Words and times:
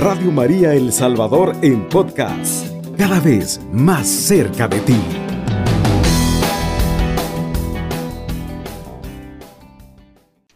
Radio 0.00 0.32
María 0.32 0.72
El 0.72 0.94
Salvador 0.94 1.54
en 1.60 1.86
podcast, 1.86 2.66
cada 2.96 3.20
vez 3.20 3.60
más 3.70 4.08
cerca 4.08 4.66
de 4.66 4.80
ti. 4.80 4.98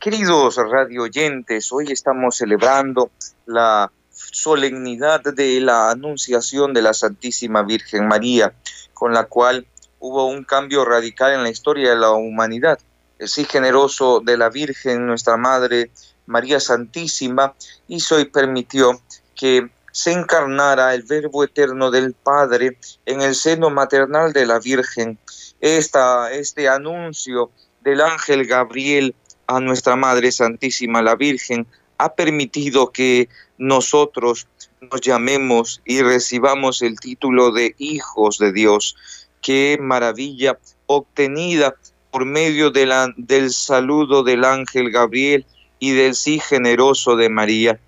Queridos 0.00 0.56
radio 0.56 1.02
oyentes, 1.02 1.70
hoy 1.72 1.92
estamos 1.92 2.36
celebrando 2.36 3.10
la 3.44 3.92
solemnidad 4.08 5.20
de 5.22 5.60
la 5.60 5.90
Anunciación 5.90 6.72
de 6.72 6.80
la 6.80 6.94
Santísima 6.94 7.62
Virgen 7.64 8.08
María, 8.08 8.54
con 8.94 9.12
la 9.12 9.24
cual 9.24 9.66
hubo 10.00 10.24
un 10.26 10.44
cambio 10.44 10.86
radical 10.86 11.34
en 11.34 11.42
la 11.42 11.50
historia 11.50 11.90
de 11.90 11.96
la 11.96 12.12
humanidad. 12.12 12.78
El 13.18 13.28
sí 13.28 13.44
generoso 13.44 14.20
de 14.24 14.38
la 14.38 14.48
Virgen, 14.48 15.06
nuestra 15.06 15.36
Madre 15.36 15.90
María 16.24 16.60
Santísima, 16.60 17.52
hizo 17.88 18.18
y 18.18 18.24
permitió 18.24 19.02
que 19.34 19.70
se 19.92 20.12
encarnara 20.12 20.94
el 20.94 21.02
Verbo 21.02 21.44
eterno 21.44 21.90
del 21.90 22.14
Padre 22.14 22.78
en 23.06 23.22
el 23.22 23.34
seno 23.34 23.70
maternal 23.70 24.32
de 24.32 24.46
la 24.46 24.58
Virgen. 24.58 25.18
Esta, 25.60 26.32
este 26.32 26.68
anuncio 26.68 27.50
del 27.82 28.00
ángel 28.00 28.46
Gabriel 28.46 29.14
a 29.46 29.60
nuestra 29.60 29.94
Madre 29.94 30.32
Santísima, 30.32 31.02
la 31.02 31.14
Virgen, 31.14 31.66
ha 31.98 32.12
permitido 32.14 32.90
que 32.90 33.28
nosotros 33.58 34.48
nos 34.80 35.00
llamemos 35.00 35.80
y 35.84 36.02
recibamos 36.02 36.82
el 36.82 36.98
título 36.98 37.52
de 37.52 37.74
hijos 37.78 38.38
de 38.38 38.52
Dios 38.52 38.96
qué 39.44 39.78
maravilla 39.80 40.58
obtenida 40.86 41.76
por 42.10 42.24
medio 42.24 42.70
de 42.70 42.86
la, 42.86 43.12
del 43.16 43.50
saludo 43.50 44.22
del 44.22 44.44
ángel 44.44 44.90
Gabriel 44.90 45.44
y 45.78 45.92
del 45.92 46.14
sí 46.14 46.40
generoso 46.40 47.14
de 47.16 47.28
María. 47.28 47.78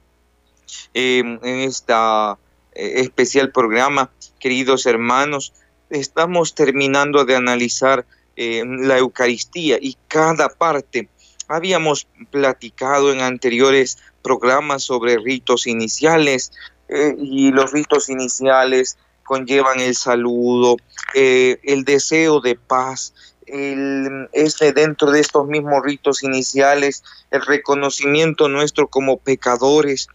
En 0.95 1.41
este 1.43 1.93
especial 2.75 3.53
programa, 3.53 4.11
queridos 4.39 4.87
hermanos, 4.87 5.53
estamos 5.91 6.55
terminando 6.55 7.25
de 7.25 7.37
analizar 7.37 8.07
eh, 8.37 8.63
la 8.67 8.99
Eucaristía 8.99 9.79
y 9.81 9.97
cada 10.09 10.49
parte. 10.49 11.09
Habíamos 11.49 12.07
platicado 12.31 13.13
en 13.13 13.21
anteriores 13.21 13.99
programas 14.23 14.83
sobre 14.83 15.17
ritos 15.19 15.67
iniciales 15.67 16.53
eh, 16.89 17.15
y 17.19 17.51
los 17.51 17.73
ritos 17.73 18.09
iniciales 18.09 18.99
conllevan 19.25 19.81
el 19.81 19.95
saludo, 19.95 20.77
eh, 21.15 21.59
el 21.63 21.85
deseo 21.85 22.41
de 22.41 22.57
paz, 22.57 23.15
el, 23.47 24.29
este 24.33 24.73
dentro 24.73 25.11
de 25.11 25.21
estos 25.21 25.47
mismos 25.47 25.83
ritos 25.83 26.23
iniciales, 26.23 27.03
el 27.31 27.43
reconocimiento 27.43 28.49
nuestro 28.49 28.89
como 28.89 29.19
pecadores, 29.19 30.09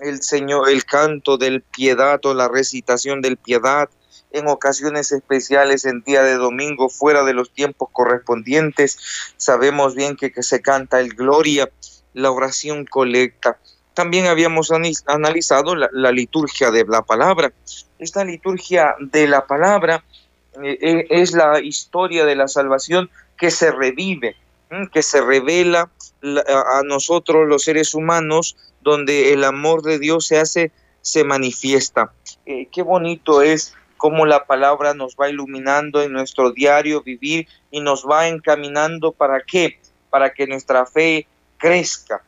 el 0.00 0.22
Señor, 0.22 0.68
el 0.68 0.84
canto 0.84 1.38
del 1.38 1.62
piedad 1.62 2.24
o 2.24 2.34
la 2.34 2.48
recitación 2.48 3.22
del 3.22 3.36
piedad, 3.36 3.88
en 4.32 4.48
ocasiones 4.48 5.12
especiales 5.12 5.84
en 5.84 6.02
día 6.02 6.22
de 6.22 6.34
domingo 6.34 6.88
fuera 6.88 7.24
de 7.24 7.32
los 7.32 7.50
tiempos 7.50 7.88
correspondientes. 7.92 8.98
Sabemos 9.36 9.94
bien 9.94 10.16
que, 10.16 10.32
que 10.32 10.42
se 10.42 10.60
canta 10.60 11.00
el 11.00 11.14
gloria, 11.14 11.70
la 12.12 12.30
oración 12.30 12.84
colecta. 12.84 13.58
También 13.96 14.26
habíamos 14.26 14.70
analizado 15.06 15.74
la, 15.74 16.12
liturgia 16.12 16.70
de 16.70 16.84
la 16.84 17.00
palabra. 17.00 17.50
Esta 17.98 18.24
liturgia 18.24 18.94
de 19.00 19.26
la 19.26 19.46
palabra 19.46 20.04
eh, 20.62 20.78
eh, 20.82 21.06
es 21.08 21.32
la 21.32 21.60
historia 21.60 22.26
de 22.26 22.36
la 22.36 22.46
salvación 22.46 23.08
que 23.38 23.50
se 23.50 23.72
revive, 23.72 24.36
que 24.92 25.02
se 25.02 25.22
revela 25.22 25.90
a 26.22 26.82
nosotros 26.84 27.48
los 27.48 27.62
seres 27.62 27.94
humanos, 27.94 28.56
donde 28.86 29.32
el 29.32 29.44
amor 29.44 29.82
de 29.82 29.98
Dios 29.98 30.26
se 30.26 30.38
hace, 30.38 30.72
se 31.02 31.24
manifiesta. 31.24 32.12
Eh, 32.46 32.68
qué 32.72 32.82
bonito 32.82 33.42
es 33.42 33.74
cómo 33.96 34.26
la 34.26 34.46
palabra 34.46 34.94
nos 34.94 35.16
va 35.16 35.28
iluminando 35.28 36.02
en 36.02 36.12
nuestro 36.12 36.52
diario 36.52 37.02
vivir 37.02 37.48
y 37.70 37.80
nos 37.80 38.06
va 38.06 38.28
encaminando 38.28 39.12
para 39.12 39.42
qué, 39.42 39.80
para 40.08 40.32
que 40.32 40.46
nuestra 40.46 40.86
fe 40.86 41.26
crezca, 41.58 42.22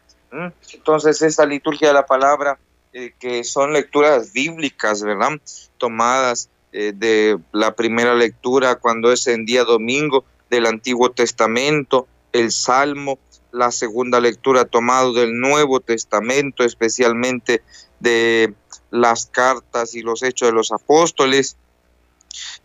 entonces, 0.75 1.23
esta 1.23 1.47
liturgia 1.47 1.89
de 1.89 1.95
la 1.95 2.07
palabra, 2.07 2.59
eh, 2.93 3.13
que 3.19 3.45
son 3.45 3.73
lecturas 3.73 4.33
bíblicas, 4.33 5.03
¿verdad? 5.03 5.41
Tomadas 5.79 6.51
eh, 6.73 6.93
de 6.95 7.39
la 7.53 7.75
primera 7.75 8.15
lectura 8.15 8.77
cuando 8.77 9.11
es 9.13 9.27
en 9.27 9.47
día 9.47 9.65
domingo 9.65 10.25
del 10.51 10.67
Antiguo 10.67 11.11
Testamento, 11.11 12.07
el 12.33 12.53
Salmo, 12.53 13.19
la 13.53 13.71
segunda 13.71 14.21
lectura 14.21 14.65
tomado 14.65 15.13
del 15.13 15.39
Nuevo 15.39 15.81
Testamento, 15.81 16.65
especialmente 16.65 17.63
de 18.01 18.55
las 18.91 19.27
cartas 19.27 19.95
y 19.95 20.03
los 20.03 20.23
hechos 20.23 20.49
de 20.49 20.55
los 20.55 20.73
apóstoles, 20.73 21.57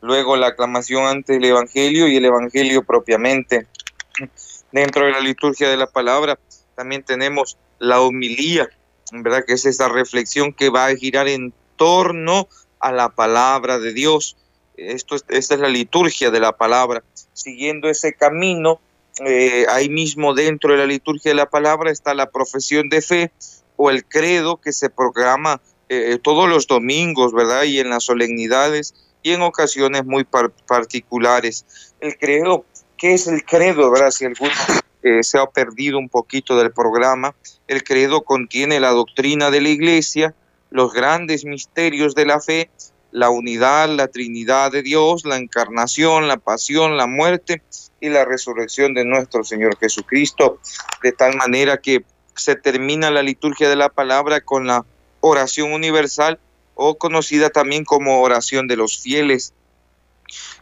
luego 0.02 0.36
la 0.36 0.48
aclamación 0.48 1.06
ante 1.06 1.38
el 1.38 1.46
Evangelio 1.46 2.08
y 2.08 2.18
el 2.18 2.26
Evangelio 2.26 2.84
propiamente. 2.84 3.68
Dentro 4.72 5.06
de 5.06 5.12
la 5.12 5.20
liturgia 5.20 5.70
de 5.70 5.78
la 5.78 5.88
palabra 5.88 6.38
también 6.76 7.04
tenemos 7.04 7.58
la 7.80 8.02
homilía, 8.02 8.70
¿verdad? 9.12 9.44
Que 9.46 9.54
es 9.54 9.66
esa 9.66 9.90
reflexión 9.90 10.54
que 10.54 10.70
va 10.70 10.88
a 10.88 10.96
girar 10.96 11.28
en 11.28 11.54
torno 11.76 12.48
a 12.80 12.92
la 12.92 13.10
palabra 13.10 13.80
de 13.80 13.94
Dios. 13.94 14.36
Esto, 14.76 15.16
esta 15.16 15.54
es 15.54 15.60
la 15.60 15.70
liturgia 15.70 16.32
de 16.32 16.40
la 16.40 16.54
palabra. 16.58 17.04
Siguiendo 17.34 17.90
ese 17.90 18.14
camino, 18.14 18.80
eh, 19.26 19.66
ahí 19.70 19.90
mismo 19.90 20.34
dentro 20.34 20.72
de 20.72 20.80
la 20.80 20.86
liturgia 20.86 21.32
de 21.32 21.36
la 21.36 21.50
palabra 21.50 21.92
está 21.92 22.14
la 22.14 22.32
profesión 22.32 22.90
de 22.90 23.02
fe 23.02 23.32
o 23.76 23.90
el 23.90 24.06
credo 24.06 24.58
que 24.58 24.72
se 24.72 24.90
programa 24.90 25.62
eh, 25.90 26.18
todos 26.22 26.50
los 26.50 26.68
domingos, 26.68 27.34
¿verdad? 27.34 27.64
Y 27.64 27.80
en 27.80 27.90
las 27.90 28.06
solemnidades 28.06 28.96
y 29.22 29.32
en 29.32 29.42
ocasiones 29.42 30.06
muy 30.06 30.26
particulares. 30.68 31.94
El 32.00 32.18
credo, 32.18 32.66
¿qué 32.98 33.14
es 33.14 33.28
el 33.28 33.44
credo, 33.44 33.92
verdad? 33.92 34.12
Si 34.12 34.26
alguno 34.26 34.54
se 35.22 35.38
ha 35.38 35.46
perdido 35.48 35.98
un 36.00 36.08
poquito 36.08 36.58
del 36.58 36.72
programa. 36.72 37.36
El 37.68 37.84
credo 37.84 38.24
contiene 38.24 38.80
la 38.80 38.92
doctrina 38.92 39.52
de 39.52 39.60
la 39.60 39.68
iglesia, 39.68 40.34
los 40.70 40.94
grandes 40.94 41.46
misterios 41.46 42.16
de 42.16 42.26
la 42.26 42.40
fe, 42.40 42.70
la 43.14 43.30
unidad, 43.30 43.90
la 43.90 44.08
Trinidad 44.08 44.72
de 44.72 44.82
Dios, 44.82 45.24
la 45.24 45.38
encarnación, 45.38 46.28
la 46.28 46.38
pasión, 46.38 46.98
la 46.98 47.06
muerte 47.06 47.62
y 48.02 48.10
la 48.10 48.26
resurrección 48.26 48.96
de 48.96 49.06
nuestro 49.06 49.44
Señor 49.44 49.78
Jesucristo, 49.78 50.60
de 51.04 51.12
tal 51.12 51.38
manera 51.38 51.78
que 51.78 52.04
se 52.36 52.56
termina 52.56 53.12
la 53.12 53.22
liturgia 53.22 53.70
de 53.70 53.76
la 53.76 53.90
palabra 53.90 54.42
con 54.42 54.66
la 54.66 54.84
oración 55.22 55.72
universal 55.74 56.40
o 56.74 56.98
conocida 56.98 57.52
también 57.52 57.86
como 57.86 58.22
oración 58.22 58.68
de 58.68 58.78
los 58.78 59.00
fieles. 59.00 59.54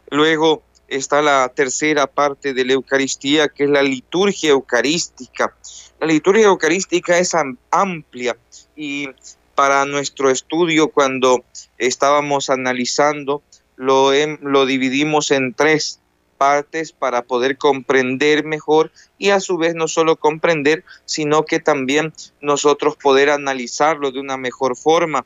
Luego 0.09 0.61
está 0.89 1.21
la 1.21 1.49
tercera 1.55 2.05
parte 2.05 2.53
de 2.53 2.65
la 2.65 2.73
Eucaristía, 2.73 3.47
que 3.47 3.63
es 3.63 3.69
la 3.69 3.81
liturgia 3.81 4.49
eucarística. 4.49 5.55
La 6.01 6.07
liturgia 6.07 6.47
eucarística 6.47 7.17
es 7.17 7.31
amplia 7.71 8.35
y 8.75 9.07
para 9.55 9.85
nuestro 9.85 10.29
estudio, 10.29 10.89
cuando 10.89 11.43
estábamos 11.77 12.49
analizando, 12.49 13.41
lo, 13.75 14.11
lo 14.41 14.65
dividimos 14.65 15.31
en 15.31 15.53
tres 15.53 15.99
partes 16.37 16.91
para 16.91 17.21
poder 17.21 17.57
comprender 17.57 18.43
mejor 18.43 18.91
y 19.19 19.29
a 19.29 19.39
su 19.39 19.57
vez 19.57 19.75
no 19.75 19.87
solo 19.87 20.15
comprender, 20.15 20.83
sino 21.05 21.45
que 21.45 21.59
también 21.59 22.13
nosotros 22.41 22.95
poder 22.95 23.29
analizarlo 23.29 24.11
de 24.11 24.19
una 24.19 24.37
mejor 24.37 24.75
forma. 24.75 25.23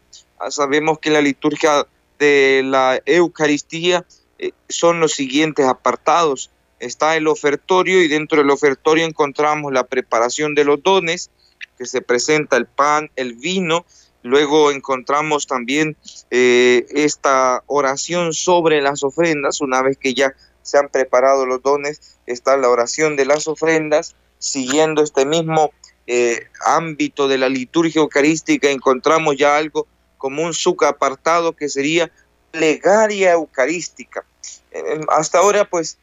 Sabemos 0.50 1.00
que 1.00 1.12
la 1.12 1.22
liturgia 1.22 1.88
de 2.19 2.64
la 2.66 3.02
Eucaristía 3.06 4.06
eh, 4.40 4.52
son 4.68 5.00
los 5.00 5.14
siguientes 5.14 5.66
apartados. 5.66 6.52
Está 6.80 7.16
el 7.16 7.28
ofertorio 7.28 8.03
y 8.03 8.08
dentro 8.08 8.40
del 8.40 8.50
ofertorio 8.50 9.06
encontramos 9.06 9.72
la 9.72 9.85
preparación 9.85 10.53
de 10.56 10.66
los 10.66 10.84
dones, 10.84 11.32
que 11.78 11.85
se 11.85 12.02
presenta 12.02 12.58
el 12.58 12.66
pan, 12.66 13.09
el 13.16 13.35
vino. 13.35 13.85
Luego 14.25 14.72
encontramos 14.72 15.45
también 15.45 15.95
eh, 16.31 16.87
esta 16.89 17.61
oración 17.67 18.33
sobre 18.33 18.81
las 18.81 19.03
ofrendas. 19.03 19.61
Una 19.61 19.83
vez 19.83 19.99
que 19.99 20.16
ya 20.16 20.33
se 20.63 20.79
han 20.79 20.89
preparado 20.89 21.45
los 21.45 21.61
dones, 21.61 22.17
está 22.25 22.57
la 22.57 22.69
oración 22.69 23.17
de 23.17 23.25
las 23.25 23.47
ofrendas. 23.47 24.16
Siguiendo 24.39 25.03
este 25.03 25.27
mismo 25.27 25.73
eh, 26.07 26.47
ámbito 26.66 27.27
de 27.27 27.37
la 27.37 27.49
liturgia 27.49 28.01
eucarística, 28.01 28.67
encontramos 28.67 29.37
ya 29.37 29.57
algo 29.57 29.85
como 30.17 30.41
un 30.41 30.53
apartado 30.87 31.55
que 31.55 31.69
sería 31.69 32.11
plegaria 32.49 33.33
eucarística. 33.33 34.25
Eh, 34.72 35.01
hasta 35.09 35.37
ahora, 35.37 35.69
pues, 35.69 35.99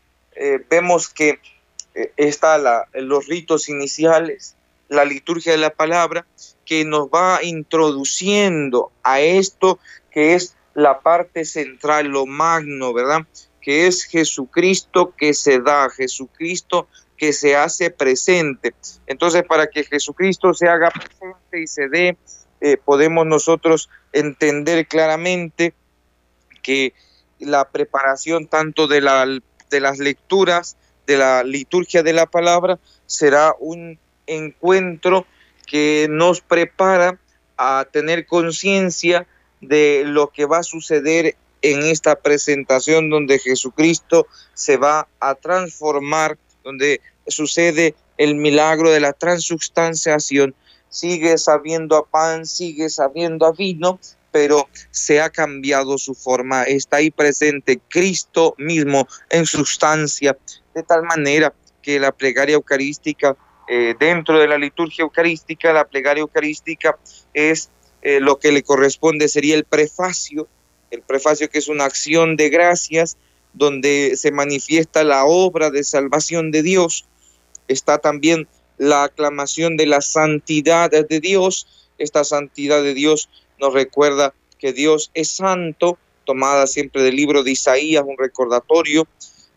vemos 0.71 1.09
que 1.09 1.41
está 2.17 2.57
la, 2.57 2.87
los 2.95 3.27
ritos 3.27 3.69
iniciales, 3.69 4.55
la 4.89 5.05
liturgia 5.05 5.51
de 5.51 5.59
la 5.59 5.71
palabra, 5.71 6.25
que 6.65 6.85
nos 6.85 7.09
va 7.09 7.43
introduciendo 7.43 8.93
a 9.03 9.21
esto 9.21 9.79
que 10.11 10.35
es 10.35 10.57
la 10.75 11.01
parte 11.01 11.45
central, 11.45 12.07
lo 12.07 12.27
magno, 12.27 12.93
¿verdad? 12.93 13.27
Que 13.61 13.87
es 13.87 14.05
Jesucristo 14.05 15.15
que 15.17 15.35
se 15.35 15.61
da, 15.61 15.89
Jesucristo 15.91 16.89
que 17.17 17.33
se 17.33 17.57
hace 17.57 17.91
presente. 17.91 18.75
Entonces, 19.07 19.45
para 19.45 19.69
que 19.69 19.85
Jesucristo 19.85 20.55
se 20.55 20.69
haga 20.69 20.91
presente 20.91 21.63
y 21.63 21.67
se 21.67 21.89
dé, 21.89 22.17
eh, 22.61 22.77
podemos 22.77 23.27
nosotros 23.27 23.91
entender 24.13 24.87
claramente 24.87 25.75
que 26.63 26.95
la 27.39 27.69
preparación 27.69 28.47
tanto 28.47 28.87
de, 28.87 29.01
la, 29.01 29.27
de 29.71 29.81
las 29.81 29.99
lecturas, 29.99 30.77
de 31.07 31.17
la 31.17 31.43
liturgia 31.43 32.03
de 32.03 32.13
la 32.13 32.27
palabra, 32.27 32.79
será 33.07 33.55
un 33.59 33.99
encuentro 34.27 35.27
que 35.67 36.07
nos 36.11 36.41
prepara 36.41 37.19
a 37.57 37.87
tener 37.91 38.27
conciencia 38.27 39.27
de 39.61 40.03
lo 40.05 40.29
que 40.29 40.47
va 40.47 40.59
a 40.59 40.63
suceder 40.63 41.37
en 41.63 41.83
esta 41.85 42.17
presentación 42.17 43.09
donde 43.09 43.39
Jesucristo 43.39 44.27
se 44.55 44.77
va 44.77 45.09
a 45.21 45.35
transformar, 45.37 46.37
donde 46.65 47.01
sucede 47.29 47.95
el 48.19 48.35
milagro 48.35 48.91
de 48.91 49.01
la 49.01 49.13
transubstanciación. 49.13 50.55
Sigue 50.89 51.39
sabiendo 51.39 51.97
a 51.97 52.05
pan, 52.05 52.45
sigue 52.45 52.91
sabiendo 52.91 53.47
a 53.47 53.53
vino, 53.53 53.99
pero 54.33 54.69
se 54.91 55.21
ha 55.21 55.31
cambiado 55.31 55.97
su 55.99 56.15
forma. 56.15 56.65
Está 56.65 56.97
ahí 56.97 57.11
presente 57.11 57.81
Cristo 57.89 58.55
mismo 58.59 59.07
en 59.31 59.47
sustancia, 59.47 60.37
de 60.75 60.83
tal 60.83 61.05
manera 61.05 61.55
que 61.81 62.01
la 62.01 62.13
plegaria 62.13 62.55
eucarística, 62.55 63.37
eh, 63.69 63.95
dentro 63.99 64.39
de 64.39 64.49
la 64.49 64.59
liturgia 64.59 65.03
eucarística, 65.03 65.73
la 65.73 65.87
plegaria 65.87 66.23
eucarística 66.23 66.99
es 67.33 67.71
eh, 68.03 68.21
lo 68.21 68.39
que 68.39 68.53
le 68.53 68.63
corresponde, 68.63 69.29
sería 69.29 69.55
el 69.55 69.65
prefacio, 69.65 70.49
el 70.91 71.03
prefacio 71.03 71.49
que 71.49 71.59
es 71.59 71.69
una 71.69 71.85
acción 71.85 72.37
de 72.37 72.51
gracias 72.51 73.17
donde 73.53 74.15
se 74.17 74.33
manifiesta 74.33 75.05
la 75.05 75.25
obra 75.25 75.71
de 75.71 75.85
salvación 75.85 76.51
de 76.51 76.63
Dios. 76.63 77.07
Está 77.69 77.99
también 77.99 78.49
la 78.79 79.05
aclamación 79.05 79.77
de 79.77 79.87
la 79.87 80.01
santidad 80.01 80.91
de 80.91 81.21
Dios. 81.21 81.91
Esta 81.99 82.25
santidad 82.25 82.83
de 82.83 82.95
Dios 82.95 83.29
nos 83.61 83.73
recuerda 83.73 84.35
que 84.59 84.73
Dios 84.73 85.11
es 85.15 85.31
santo, 85.31 85.99
tomada 86.25 86.67
siempre 86.67 87.03
del 87.03 87.17
libro 87.17 87.43
de 87.43 87.53
Isaías, 87.53 88.05
un 88.07 88.19
recordatorio. 88.19 89.07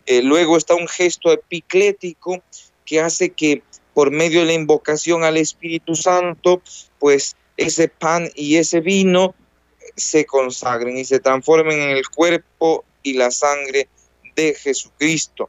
Eh, 0.04 0.22
luego 0.22 0.56
está 0.56 0.74
un 0.74 0.86
gesto 0.86 1.32
epiclético 1.32 2.42
que 2.84 3.00
hace 3.00 3.30
que 3.30 3.62
por 3.96 4.10
medio 4.10 4.40
de 4.40 4.46
la 4.46 4.52
invocación 4.52 5.24
al 5.24 5.38
Espíritu 5.38 5.94
Santo, 5.94 6.60
pues 6.98 7.34
ese 7.56 7.88
pan 7.88 8.28
y 8.34 8.56
ese 8.56 8.80
vino 8.82 9.34
se 9.96 10.26
consagren 10.26 10.98
y 10.98 11.06
se 11.06 11.18
transformen 11.18 11.80
en 11.80 11.90
el 11.96 12.06
cuerpo 12.10 12.84
y 13.02 13.14
la 13.14 13.30
sangre 13.30 13.88
de 14.34 14.52
Jesucristo. 14.52 15.48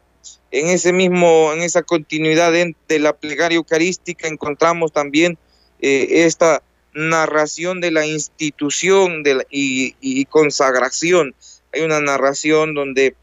En 0.49 0.67
ese 0.67 0.93
mismo, 0.93 1.51
en 1.51 1.61
esa 1.61 1.83
continuidad 1.83 2.53
de, 2.53 2.99
la 2.99 3.17
plegaria 3.17 3.57
eucarística 3.57 4.29
encontramos 4.29 4.93
también 4.93 5.37
eh, 5.81 6.07
esta 6.25 6.63
narración 6.93 7.81
de 7.81 7.91
la 7.91 8.05
institución 8.05 9.23
de 9.23 9.45
y, 9.51 10.23
consagración. 10.27 11.35
Hay 11.73 11.81
una 11.81 11.99
narración 11.99 12.75
donde 12.75 13.13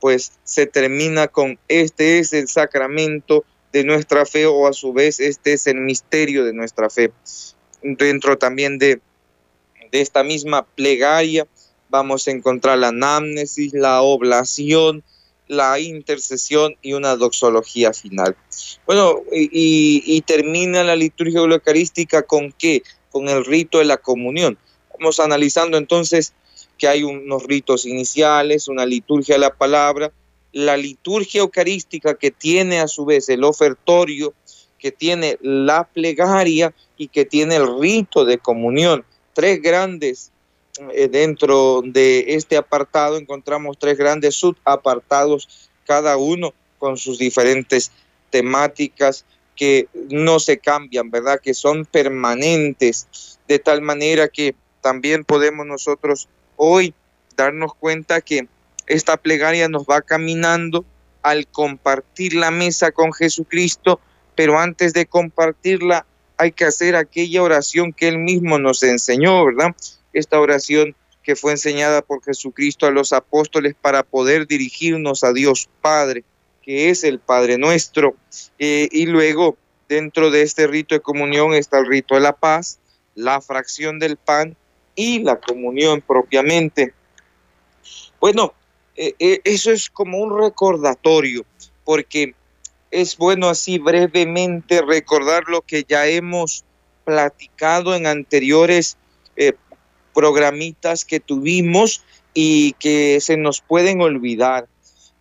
pues 0.00 0.32
se 0.44 0.64
termina 0.64 1.28
con 1.28 1.58
este 1.68 2.20
es 2.20 2.32
el 2.32 2.48
sacramento 2.48 3.44
de 3.72 3.84
nuestra 3.84 4.26
fe 4.26 4.46
o 4.46 4.66
a 4.66 4.72
su 4.72 4.92
vez 4.92 5.18
este 5.18 5.54
es 5.54 5.66
el 5.66 5.80
misterio 5.80 6.44
de 6.44 6.52
nuestra 6.52 6.90
fe. 6.90 7.12
Dentro 7.82 8.38
también 8.38 8.78
de, 8.78 9.00
de 9.90 10.00
esta 10.00 10.22
misma 10.22 10.64
plegaria 10.64 11.46
vamos 11.88 12.28
a 12.28 12.30
encontrar 12.30 12.78
la 12.78 12.88
anamnesis, 12.88 13.72
la 13.72 14.02
oblación, 14.02 15.02
la 15.48 15.78
intercesión 15.80 16.76
y 16.80 16.92
una 16.92 17.16
doxología 17.16 17.92
final. 17.92 18.36
Bueno, 18.86 19.22
y, 19.32 20.02
y 20.04 20.20
termina 20.22 20.84
la 20.84 20.96
liturgia 20.96 21.40
eucarística 21.40 22.22
con 22.22 22.52
qué? 22.52 22.82
Con 23.10 23.28
el 23.28 23.44
rito 23.44 23.78
de 23.78 23.84
la 23.84 23.96
comunión. 23.96 24.56
Vamos 24.98 25.20
analizando 25.20 25.76
entonces 25.76 26.32
que 26.78 26.88
hay 26.88 27.02
unos 27.02 27.44
ritos 27.44 27.84
iniciales, 27.84 28.68
una 28.68 28.86
liturgia 28.86 29.34
de 29.34 29.40
la 29.40 29.54
palabra, 29.54 30.12
la 30.52 30.76
liturgia 30.76 31.40
eucarística 31.40 32.14
que 32.14 32.30
tiene 32.30 32.80
a 32.80 32.88
su 32.88 33.04
vez 33.04 33.28
el 33.28 33.44
ofertorio, 33.44 34.34
que 34.78 34.92
tiene 34.92 35.38
la 35.40 35.84
plegaria 35.84 36.74
y 36.96 37.08
que 37.08 37.24
tiene 37.24 37.56
el 37.56 37.80
rito 37.80 38.24
de 38.24 38.38
comunión. 38.38 39.04
Tres 39.32 39.62
grandes, 39.62 40.30
eh, 40.92 41.08
dentro 41.08 41.82
de 41.84 42.34
este 42.34 42.56
apartado 42.56 43.16
encontramos 43.16 43.78
tres 43.78 43.96
grandes 43.96 44.34
subapartados, 44.34 45.70
cada 45.86 46.16
uno 46.16 46.52
con 46.78 46.96
sus 46.96 47.18
diferentes 47.18 47.92
temáticas 48.30 49.24
que 49.54 49.88
no 50.10 50.40
se 50.40 50.58
cambian, 50.58 51.10
¿verdad? 51.10 51.40
Que 51.40 51.54
son 51.54 51.84
permanentes, 51.84 53.38
de 53.46 53.58
tal 53.58 53.82
manera 53.82 54.28
que 54.28 54.54
también 54.80 55.24
podemos 55.24 55.66
nosotros 55.66 56.28
hoy 56.56 56.94
darnos 57.36 57.74
cuenta 57.74 58.20
que 58.20 58.48
esta 58.92 59.16
plegaria 59.16 59.68
nos 59.68 59.84
va 59.84 60.02
caminando 60.02 60.84
al 61.22 61.46
compartir 61.46 62.34
la 62.34 62.50
mesa 62.50 62.90
con 62.92 63.12
Jesucristo, 63.12 64.00
pero 64.34 64.58
antes 64.58 64.92
de 64.92 65.06
compartirla 65.06 66.04
hay 66.36 66.52
que 66.52 66.66
hacer 66.66 66.94
aquella 66.94 67.42
oración 67.42 67.92
que 67.92 68.08
Él 68.08 68.18
mismo 68.18 68.58
nos 68.58 68.82
enseñó, 68.82 69.44
¿verdad? 69.46 69.74
Esta 70.12 70.38
oración 70.38 70.94
que 71.22 71.36
fue 71.36 71.52
enseñada 71.52 72.02
por 72.02 72.22
Jesucristo 72.22 72.86
a 72.86 72.90
los 72.90 73.14
apóstoles 73.14 73.74
para 73.80 74.02
poder 74.02 74.46
dirigirnos 74.46 75.24
a 75.24 75.32
Dios 75.32 75.70
Padre, 75.80 76.24
que 76.62 76.90
es 76.90 77.02
el 77.02 77.18
Padre 77.18 77.56
nuestro. 77.56 78.16
Eh, 78.58 78.88
y 78.92 79.06
luego, 79.06 79.56
dentro 79.88 80.30
de 80.30 80.42
este 80.42 80.66
rito 80.66 80.94
de 80.94 81.00
comunión 81.00 81.54
está 81.54 81.78
el 81.78 81.86
rito 81.86 82.14
de 82.14 82.20
la 82.20 82.34
paz, 82.34 82.78
la 83.14 83.40
fracción 83.40 83.98
del 83.98 84.16
pan 84.16 84.54
y 84.94 85.20
la 85.20 85.40
comunión 85.40 86.02
propiamente. 86.02 86.92
Bueno, 88.20 88.52
eh, 88.96 89.14
eh, 89.18 89.40
eso 89.44 89.70
es 89.70 89.88
como 89.88 90.18
un 90.18 90.38
recordatorio, 90.38 91.44
porque 91.84 92.34
es 92.90 93.16
bueno 93.16 93.48
así 93.48 93.78
brevemente 93.78 94.82
recordar 94.82 95.44
lo 95.48 95.62
que 95.62 95.84
ya 95.88 96.06
hemos 96.06 96.64
platicado 97.04 97.94
en 97.94 98.06
anteriores 98.06 98.96
eh, 99.36 99.54
programitas 100.14 101.04
que 101.04 101.20
tuvimos 101.20 102.04
y 102.34 102.72
que 102.74 103.18
se 103.20 103.36
nos 103.36 103.60
pueden 103.60 104.00
olvidar. 104.02 104.68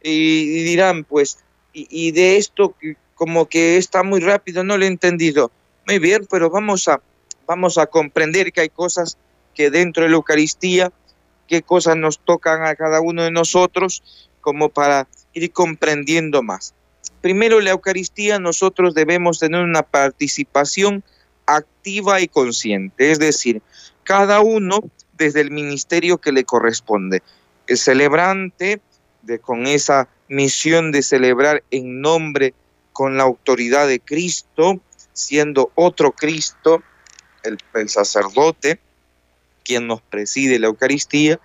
Y, 0.03 0.63
dirán, 0.63 1.03
pues, 1.03 1.39
y, 1.73 2.11
de 2.11 2.37
esto 2.37 2.75
como 3.15 3.47
que 3.47 3.77
está 3.77 4.03
muy 4.03 4.19
rápido, 4.19 4.63
no 4.63 4.77
lo 4.77 4.83
he 4.83 4.87
entendido. 4.87 5.51
Muy 5.87 5.99
bien, 5.99 6.27
pero 6.29 6.49
vamos 6.49 6.87
a, 6.87 7.01
vamos 7.45 7.77
a 7.77 7.85
comprender 7.85 8.51
que 8.51 8.61
hay 8.61 8.69
cosas 8.69 9.17
que 9.53 9.69
dentro 9.69 10.03
de 10.03 10.09
la 10.09 10.15
Eucaristía 10.15 10.91
qué 11.51 11.61
cosas 11.61 11.97
nos 11.97 12.17
tocan 12.17 12.63
a 12.63 12.75
cada 12.75 13.01
uno 13.01 13.23
de 13.23 13.31
nosotros 13.31 14.29
como 14.39 14.69
para 14.69 15.09
ir 15.33 15.51
comprendiendo 15.51 16.41
más. 16.41 16.73
Primero, 17.19 17.59
la 17.59 17.71
Eucaristía 17.71 18.39
nosotros 18.39 18.93
debemos 18.93 19.39
tener 19.39 19.61
una 19.61 19.83
participación 19.83 21.03
activa 21.45 22.21
y 22.21 22.29
consciente, 22.29 23.11
es 23.11 23.19
decir, 23.19 23.61
cada 24.03 24.39
uno 24.39 24.79
desde 25.17 25.41
el 25.41 25.51
ministerio 25.51 26.19
que 26.19 26.31
le 26.31 26.45
corresponde. 26.45 27.21
El 27.67 27.77
celebrante, 27.77 28.79
de, 29.23 29.39
con 29.39 29.67
esa 29.67 30.07
misión 30.29 30.93
de 30.93 31.03
celebrar 31.03 31.63
en 31.69 31.99
nombre, 31.99 32.53
con 32.93 33.17
la 33.17 33.23
autoridad 33.23 33.89
de 33.89 33.99
Cristo, 33.99 34.79
siendo 35.11 35.73
otro 35.75 36.13
Cristo, 36.13 36.81
el, 37.43 37.57
el 37.73 37.89
sacerdote, 37.89 38.79
quien 39.63 39.87
nos 39.87 40.01
preside 40.01 40.59
la 40.59 40.67
Eucaristía, 40.67 41.39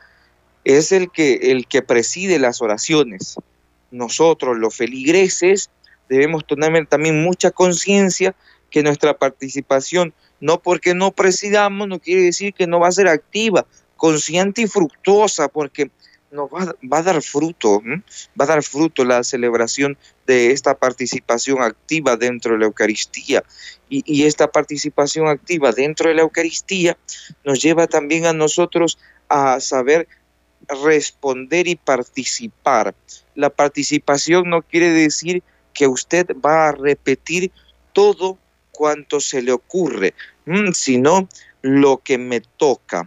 es 0.64 0.92
el 0.92 1.10
que, 1.10 1.52
el 1.52 1.66
que 1.66 1.82
preside 1.82 2.38
las 2.38 2.60
oraciones. 2.60 3.36
Nosotros, 3.90 4.56
los 4.56 4.74
feligreses, 4.74 5.70
debemos 6.08 6.46
tener 6.46 6.86
también 6.86 7.22
mucha 7.22 7.50
conciencia 7.50 8.34
que 8.70 8.82
nuestra 8.82 9.16
participación, 9.16 10.12
no 10.40 10.60
porque 10.60 10.94
no 10.94 11.12
presidamos, 11.12 11.88
no 11.88 12.00
quiere 12.00 12.22
decir 12.22 12.52
que 12.52 12.66
no 12.66 12.80
va 12.80 12.88
a 12.88 12.92
ser 12.92 13.08
activa, 13.08 13.64
consciente 13.96 14.62
y 14.62 14.66
fructuosa, 14.66 15.48
porque 15.48 15.90
nos 16.30 16.50
va, 16.50 16.98
a 16.98 17.02
dar 17.02 17.22
fruto, 17.22 17.82
va 18.38 18.44
a 18.44 18.48
dar 18.48 18.62
fruto 18.62 19.04
la 19.04 19.22
celebración 19.22 19.96
de 20.26 20.50
esta 20.50 20.76
participación 20.76 21.62
activa 21.62 22.16
dentro 22.16 22.52
de 22.52 22.58
la 22.58 22.66
Eucaristía. 22.66 23.44
Y, 23.88 24.24
esta 24.24 24.50
participación 24.50 25.28
activa 25.28 25.72
dentro 25.72 26.08
de 26.08 26.16
la 26.16 26.22
Eucaristía 26.22 26.96
nos 27.44 27.62
lleva 27.62 27.86
también 27.86 28.26
a 28.26 28.32
nosotros 28.32 28.98
a 29.28 29.60
saber 29.60 30.08
responder 30.82 31.68
y 31.68 31.76
participar. 31.76 32.94
La 33.34 33.50
participación 33.50 34.50
no 34.50 34.62
quiere 34.62 34.90
decir 34.90 35.42
que 35.72 35.86
usted 35.86 36.26
va 36.44 36.68
a 36.68 36.72
repetir 36.72 37.52
todo 37.92 38.38
cuanto 38.72 39.20
se 39.20 39.42
le 39.42 39.52
ocurre, 39.52 40.14
sino 40.72 41.28
lo 41.62 41.98
que 41.98 42.18
me 42.18 42.40
toca. 42.40 43.06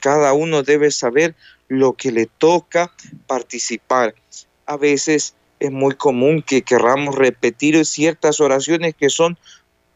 Cada 0.00 0.32
uno 0.32 0.62
debe 0.62 0.90
saber 0.90 1.34
lo 1.72 1.94
que 1.94 2.12
le 2.12 2.26
toca 2.26 2.92
participar. 3.26 4.14
A 4.66 4.76
veces 4.76 5.34
es 5.58 5.70
muy 5.70 5.94
común 5.94 6.42
que 6.42 6.62
querramos 6.62 7.14
repetir 7.14 7.84
ciertas 7.86 8.40
oraciones 8.40 8.94
que 8.94 9.08
son 9.08 9.38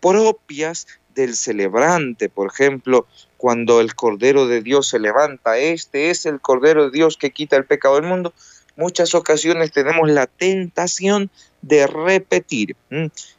propias 0.00 0.86
del 1.14 1.36
celebrante. 1.36 2.30
Por 2.30 2.50
ejemplo, 2.50 3.06
cuando 3.36 3.82
el 3.82 3.94
Cordero 3.94 4.46
de 4.46 4.62
Dios 4.62 4.88
se 4.88 4.98
levanta, 4.98 5.58
este 5.58 6.08
es 6.08 6.24
el 6.24 6.40
Cordero 6.40 6.86
de 6.86 6.96
Dios 6.96 7.18
que 7.18 7.30
quita 7.30 7.56
el 7.56 7.66
pecado 7.66 7.96
del 7.96 8.04
mundo, 8.04 8.32
muchas 8.76 9.14
ocasiones 9.14 9.70
tenemos 9.72 10.08
la 10.08 10.26
tentación 10.26 11.30
de 11.60 11.86
repetir 11.86 12.74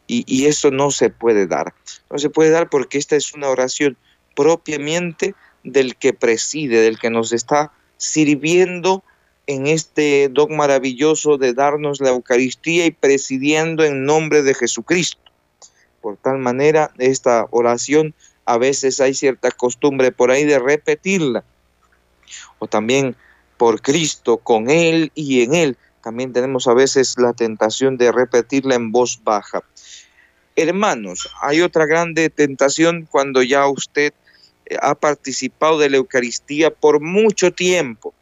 y, 0.06 0.24
y, 0.28 0.46
eso 0.46 0.70
no 0.70 0.92
se 0.92 1.10
puede 1.10 1.48
dar. 1.48 1.74
No 2.12 2.20
se 2.20 2.30
puede 2.30 2.52
dar 2.52 2.70
porque 2.70 3.00
esta 3.00 3.16
es 3.16 3.34
una 3.34 3.50
oración 3.50 3.98
propiamente 4.36 5.34
del 5.64 5.96
que 5.96 6.14
preside, 6.14 6.82
del 6.82 7.00
que 7.00 7.10
nos 7.10 7.32
está 7.32 7.72
sirviendo 7.98 9.04
en 9.48 9.68
este 9.68 10.30
don 10.30 10.56
maravilloso 10.56 11.38
de 11.38 11.54
darnos 11.54 12.02
la 12.02 12.10
Eucaristía 12.10 12.86
y 12.86 12.92
presidiendo 12.92 13.84
en 13.84 14.06
nombre 14.06 14.44
de 14.44 14.54
Jesucristo. 14.54 15.22
Por 16.02 16.18
tal 16.18 16.38
manera, 16.38 16.92
esta 16.98 17.48
oración 17.52 18.14
a 18.46 18.58
veces 18.58 19.00
hay 19.00 19.14
cierta 19.14 19.52
costumbre 19.52 20.12
por 20.12 20.32
ahí 20.32 20.46
de 20.46 20.60
repetirla. 20.60 21.44
O 22.60 22.68
también 22.68 23.16
por 23.58 23.82
Cristo, 23.82 24.38
con 24.38 24.70
Él 24.70 25.12
y 25.16 25.44
en 25.44 25.54
Él. 25.54 25.78
También 26.04 26.32
tenemos 26.32 26.68
a 26.68 26.74
veces 26.74 27.16
la 27.18 27.34
tentación 27.34 27.98
de 27.98 28.12
repetirla 28.12 28.76
en 28.76 28.92
voz 28.92 29.20
baja. 29.24 29.64
Hermanos, 30.56 31.30
hay 31.42 31.62
otra 31.62 31.86
grande 31.86 32.30
tentación 32.30 33.08
cuando 33.10 33.44
ya 33.44 33.68
usted 33.68 34.14
ha 34.82 34.96
participado 34.96 35.80
de 35.80 35.90
la 35.90 35.98
Eucaristía 35.98 36.72
por 36.72 37.00
mucho 37.02 37.52
tiempo 37.52 38.14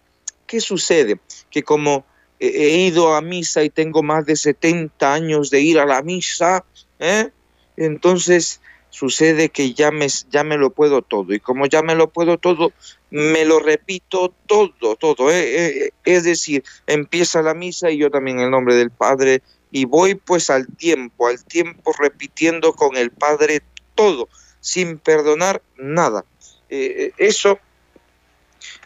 ¿Qué 0.47 0.61
sucede? 0.61 1.19
Que 1.49 1.63
como 1.63 2.05
he 2.39 2.77
ido 2.87 3.15
a 3.15 3.21
misa 3.21 3.63
y 3.63 3.69
tengo 3.69 4.03
más 4.03 4.25
de 4.25 4.35
70 4.35 5.13
años 5.13 5.49
de 5.49 5.61
ir 5.61 5.79
a 5.79 5.85
la 5.85 6.01
misa, 6.01 6.63
¿eh? 6.99 7.29
entonces 7.77 8.61
sucede 8.89 9.49
que 9.49 9.73
ya 9.73 9.91
me, 9.91 10.07
ya 10.29 10.43
me 10.43 10.57
lo 10.57 10.69
puedo 10.69 11.01
todo. 11.01 11.33
Y 11.33 11.39
como 11.39 11.65
ya 11.65 11.81
me 11.81 11.95
lo 11.95 12.09
puedo 12.09 12.37
todo, 12.37 12.73
me 13.09 13.45
lo 13.45 13.59
repito 13.59 14.33
todo, 14.45 14.95
todo. 14.95 15.31
¿eh? 15.31 15.85
Eh, 15.85 15.91
es 16.03 16.23
decir, 16.23 16.63
empieza 16.87 17.41
la 17.41 17.53
misa 17.53 17.89
y 17.89 17.97
yo 17.97 18.11
también 18.11 18.39
el 18.39 18.51
nombre 18.51 18.75
del 18.75 18.91
Padre 18.91 19.41
y 19.71 19.85
voy 19.85 20.15
pues 20.15 20.49
al 20.49 20.67
tiempo, 20.67 21.27
al 21.27 21.43
tiempo 21.43 21.93
repitiendo 21.97 22.73
con 22.73 22.95
el 22.95 23.11
Padre 23.11 23.61
todo, 23.95 24.29
sin 24.59 24.99
perdonar 24.99 25.61
nada. 25.77 26.25
Eso 26.69 27.59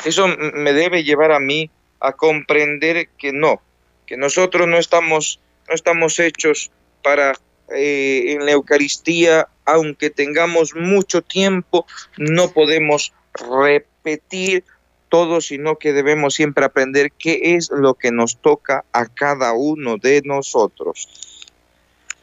eso 0.06 0.28
me 0.28 0.74
debe 0.74 1.04
llevar 1.04 1.32
a 1.32 1.40
mí 1.40 1.70
a 2.00 2.14
comprender 2.14 3.10
que 3.18 3.34
no, 3.34 3.62
que 4.06 4.18
nosotros 4.18 4.68
no 4.68 4.78
estamos, 4.78 5.40
no 5.68 5.76
estamos 5.76 6.20
hechos 6.20 6.72
para 7.04 7.34
eh, 7.74 8.34
en 8.34 8.46
la 8.46 8.52
Eucaristía, 8.52 9.48
aunque 9.66 10.10
tengamos 10.10 10.76
mucho 10.76 11.22
tiempo, 11.22 11.86
no 12.18 12.52
podemos 12.52 13.14
repetir 13.34 14.64
todo, 15.10 15.42
sino 15.42 15.78
que 15.78 15.92
debemos 15.92 16.36
siempre 16.36 16.66
aprender 16.66 17.12
qué 17.12 17.56
es 17.56 17.70
lo 17.72 17.96
que 17.96 18.12
nos 18.12 18.38
toca 18.38 18.86
a 18.94 19.08
cada 19.08 19.54
uno 19.54 19.98
de 19.98 20.22
nosotros. 20.24 21.29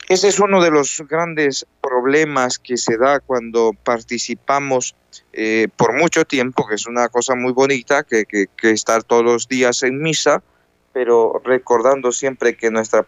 Ese 0.08 0.28
es 0.28 0.38
uno 0.38 0.62
de 0.62 0.70
los 0.70 1.02
grandes 1.08 1.66
problemas 1.80 2.60
que 2.60 2.76
se 2.76 2.96
da 2.96 3.18
cuando 3.18 3.72
participamos 3.72 4.94
eh, 5.32 5.66
por 5.76 5.94
mucho 5.94 6.24
tiempo, 6.24 6.66
que 6.68 6.76
es 6.76 6.86
una 6.86 7.08
cosa 7.08 7.34
muy 7.34 7.52
bonita, 7.52 8.04
que, 8.04 8.24
que, 8.24 8.70
estar 8.70 9.02
todos 9.02 9.24
los 9.24 9.48
días 9.48 9.82
en 9.82 10.00
misa, 10.00 10.44
pero 10.92 11.42
recordando 11.44 12.12
siempre 12.12 12.56
que 12.56 12.70
nuestra 12.70 13.04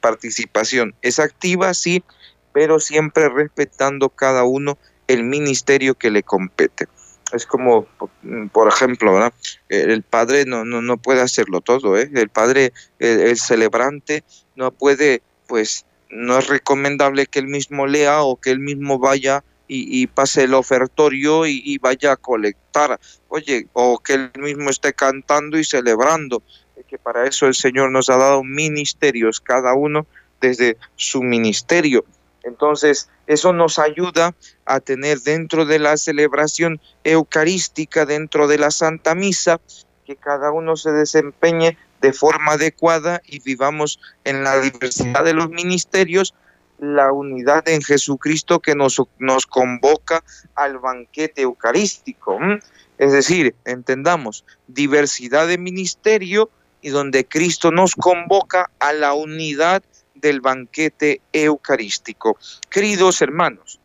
participación 0.00 0.94
es 1.02 1.18
activa, 1.18 1.74
sí, 1.74 2.02
pero 2.54 2.80
siempre 2.80 3.28
respetando 3.28 4.08
cada 4.08 4.44
uno 4.44 4.78
el 5.06 5.24
ministerio 5.24 5.96
que 5.96 6.10
le 6.10 6.22
compete. 6.22 6.86
Es 7.32 7.44
como, 7.44 7.86
por 8.52 8.68
ejemplo, 8.68 9.18
el 9.68 10.02
padre 10.02 10.46
no, 10.46 10.64
no, 10.64 10.80
no 10.80 10.96
puede 10.96 11.20
hacerlo 11.20 11.60
todo, 11.60 11.98
¿eh? 11.98 12.10
el 12.14 12.30
padre, 12.30 12.72
el 12.98 13.36
celebrante, 13.36 14.24
no 14.56 14.72
puede, 14.72 15.20
pues, 15.46 15.84
no 16.10 16.38
es 16.38 16.48
recomendable 16.48 17.26
que 17.26 17.38
él 17.38 17.46
mismo 17.46 17.86
lea 17.86 18.22
o 18.22 18.36
que 18.36 18.50
él 18.50 18.60
mismo 18.60 18.98
vaya 18.98 19.44
y, 19.70 20.06
pase 20.06 20.44
el 20.44 20.54
ofertorio 20.54 21.46
y, 21.46 21.76
vaya 21.76 22.12
a 22.12 22.16
colectar, 22.16 22.98
oye, 23.28 23.66
o 23.74 23.98
que 23.98 24.14
él 24.14 24.32
mismo 24.38 24.70
esté 24.70 24.94
cantando 24.94 25.58
y 25.58 25.64
celebrando, 25.64 26.42
que 26.88 26.96
para 26.96 27.26
eso 27.26 27.46
el 27.46 27.54
Señor 27.54 27.90
nos 27.90 28.08
ha 28.08 28.16
dado 28.16 28.42
ministerios, 28.42 29.40
cada 29.40 29.74
uno 29.74 30.06
desde 30.40 30.78
su 30.96 31.22
ministerio. 31.22 32.06
Entonces, 32.44 33.10
eso 33.26 33.52
nos 33.52 33.78
ayuda 33.78 34.34
a 34.64 34.80
tener 34.80 35.20
dentro 35.20 35.66
de 35.66 35.78
la 35.78 35.98
celebración 35.98 36.80
eucarística, 37.04 38.06
dentro 38.06 38.48
de 38.48 38.56
la 38.56 38.70
Santa 38.70 39.14
Misa, 39.14 39.60
que 40.06 40.16
cada 40.16 40.50
uno 40.50 40.76
se 40.76 40.92
desempeñe 40.92 41.76
de 42.00 42.12
forma 42.12 42.52
adecuada 42.52 43.20
y 43.24 43.40
vivamos 43.40 44.00
en 44.24 44.44
la 44.44 44.60
diversidad 44.60 45.24
de 45.24 45.34
los 45.34 45.50
ministerios 45.50 46.34
la 46.78 47.12
unidad 47.12 47.68
en 47.68 47.82
Jesucristo 47.82 48.60
que 48.60 48.74
nos, 48.74 49.02
nos 49.18 49.46
convoca 49.46 50.22
al 50.54 50.78
banquete 50.78 51.42
eucarístico. 51.42 52.38
Es 52.98 53.12
decir, 53.12 53.54
entendamos, 53.64 54.44
diversidad 54.68 55.48
de 55.48 55.58
ministerio 55.58 56.50
y 56.80 56.90
donde 56.90 57.26
Cristo 57.26 57.70
nos 57.70 57.94
convoca 57.94 58.70
a 58.78 58.92
la 58.92 59.12
unidad 59.14 59.82
del 60.14 60.40
banquete 60.40 61.20
eucarístico. 61.32 62.38
Queridos 62.70 63.22
hermanos, 63.22 63.80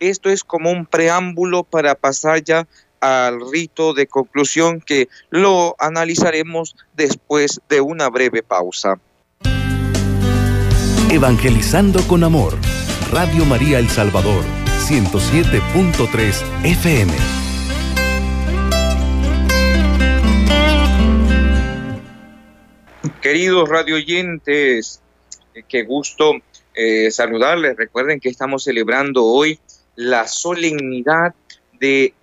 esto 0.00 0.30
es 0.30 0.44
como 0.44 0.70
un 0.70 0.86
preámbulo 0.86 1.64
para 1.64 1.94
pasar 1.94 2.42
ya 2.42 2.66
al 3.04 3.38
rito 3.52 3.92
de 3.92 4.06
conclusión 4.06 4.80
que 4.80 5.08
lo 5.28 5.76
analizaremos 5.78 6.74
después 6.94 7.60
de 7.68 7.82
una 7.82 8.08
breve 8.08 8.42
pausa. 8.42 8.98
Evangelizando 11.10 12.00
con 12.08 12.24
Amor, 12.24 12.54
Radio 13.12 13.44
María 13.44 13.78
El 13.78 13.90
Salvador, 13.90 14.42
107.3 14.88 16.64
FM. 16.64 17.12
Queridos 23.20 23.68
radioyentes, 23.68 25.02
eh, 25.54 25.62
qué 25.68 25.82
gusto 25.82 26.32
eh, 26.74 27.10
saludarles. 27.10 27.76
Recuerden 27.76 28.18
que 28.18 28.30
estamos 28.30 28.64
celebrando 28.64 29.24
hoy 29.24 29.58
la 29.94 30.26
solemnidad 30.26 31.34
de 31.78 32.14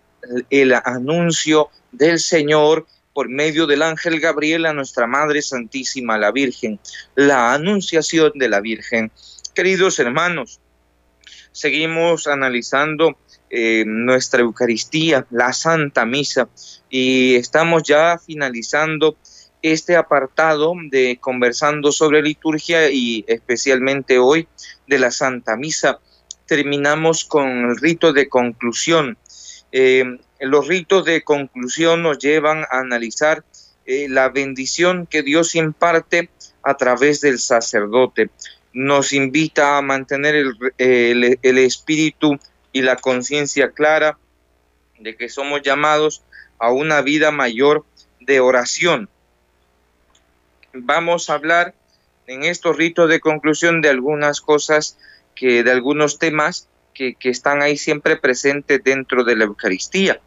el 0.50 0.74
anuncio 0.74 1.70
del 1.92 2.20
Señor 2.20 2.86
por 3.14 3.30
medio 3.30 3.68
del 3.68 3.82
ángel 3.82 4.20
Gabriel 4.20 4.66
a 4.66 4.74
nuestra 4.74 5.08
Madre 5.08 5.42
Santísima, 5.42 6.18
la 6.18 6.32
Virgen, 6.32 6.80
la 7.16 7.54
anunciación 7.54 8.32
de 8.36 8.50
la 8.50 8.62
Virgen. 8.62 9.12
Queridos 9.54 10.00
hermanos, 10.00 10.60
seguimos 11.52 12.28
analizando 12.28 13.18
eh, 13.50 13.84
nuestra 13.86 14.42
Eucaristía, 14.42 15.28
la 15.30 15.52
Santa 15.52 16.06
Misa, 16.06 16.48
y 16.90 17.36
estamos 17.36 17.84
ya 17.84 18.18
finalizando 18.18 19.18
este 19.62 19.96
apartado 19.96 20.74
de 20.90 21.18
conversando 21.20 21.92
sobre 21.92 22.22
liturgia 22.22 22.90
y 22.90 23.24
especialmente 23.28 24.18
hoy 24.18 24.48
de 24.88 25.00
la 25.00 25.12
Santa 25.12 25.56
Misa. 25.58 26.00
Terminamos 26.46 27.26
con 27.26 27.48
el 27.70 27.78
rito 27.78 28.14
de 28.14 28.28
conclusión 28.28 29.18
eh, 29.72 30.04
los 30.40 30.68
ritos 30.68 31.06
de 31.06 31.24
conclusión 31.24 32.04
nos 32.04 32.20
llevan 32.20 32.64
a 32.70 32.80
analizar 32.80 33.44
eh, 33.86 34.08
la 34.10 34.30
bendición 34.30 35.08
que 35.08 35.24
Dios 35.24 35.56
imparte 35.56 36.30
a 36.64 36.76
través 36.76 37.22
del 37.22 37.40
sacerdote. 37.40 38.30
Nos 38.74 39.14
invita 39.14 39.78
a 39.78 39.82
mantener 39.82 40.36
el, 40.78 41.40
el 41.42 41.58
espíritu 41.58 42.40
y 42.72 42.82
la 42.82 42.96
conciencia 42.96 43.72
clara 43.72 44.18
de 45.00 45.16
que 45.16 45.30
somos 45.30 45.62
llamados 45.62 46.24
a 46.60 46.72
una 46.72 47.02
vida 47.02 47.32
mayor 47.32 47.86
de 48.20 48.40
oración. 48.40 49.10
Vamos 50.74 51.30
a 51.30 51.34
hablar 51.34 51.74
en 52.28 52.44
estos 52.44 52.78
ritos 52.78 53.10
de 53.10 53.20
conclusión 53.20 53.82
de 53.82 53.90
algunas 53.90 54.42
cosas 54.42 54.98
que 55.36 55.64
de 55.64 55.72
algunos 55.72 56.20
temas 56.20 56.70
que, 56.94 57.16
están 57.24 57.62
ahí 57.62 57.78
siempre 57.78 58.18
presentes 58.18 58.84
dentro 58.84 59.24
de 59.24 59.36
la 59.36 59.46
Eucaristía. 59.46 60.20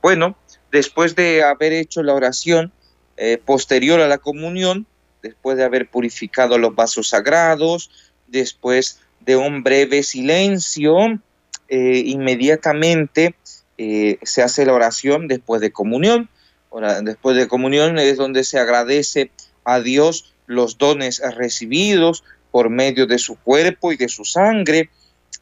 Bueno, 0.00 0.36
después 0.70 1.14
de 1.16 1.42
haber 1.42 1.72
hecho 1.72 2.02
la 2.02 2.14
oración 2.14 2.72
eh, 3.16 3.38
posterior 3.44 4.00
a 4.00 4.08
la 4.08 4.18
comunión, 4.18 4.86
después 5.22 5.56
de 5.56 5.64
haber 5.64 5.88
purificado 5.88 6.58
los 6.58 6.74
vasos 6.74 7.08
sagrados, 7.08 7.90
después 8.26 9.00
de 9.20 9.36
un 9.36 9.62
breve 9.62 10.02
silencio, 10.02 11.20
eh, 11.68 12.02
inmediatamente 12.06 13.34
eh, 13.78 14.18
se 14.22 14.42
hace 14.42 14.66
la 14.66 14.74
oración 14.74 15.28
después 15.28 15.60
de 15.60 15.72
comunión. 15.72 16.28
Ahora, 16.70 17.00
después 17.02 17.36
de 17.36 17.48
comunión 17.48 17.98
es 17.98 18.16
donde 18.16 18.44
se 18.44 18.58
agradece 18.58 19.30
a 19.64 19.80
Dios 19.80 20.34
los 20.46 20.78
dones 20.78 21.22
recibidos 21.36 22.24
por 22.50 22.68
medio 22.70 23.06
de 23.06 23.18
su 23.18 23.36
cuerpo 23.36 23.92
y 23.92 23.96
de 23.96 24.08
su 24.08 24.24
sangre, 24.24 24.90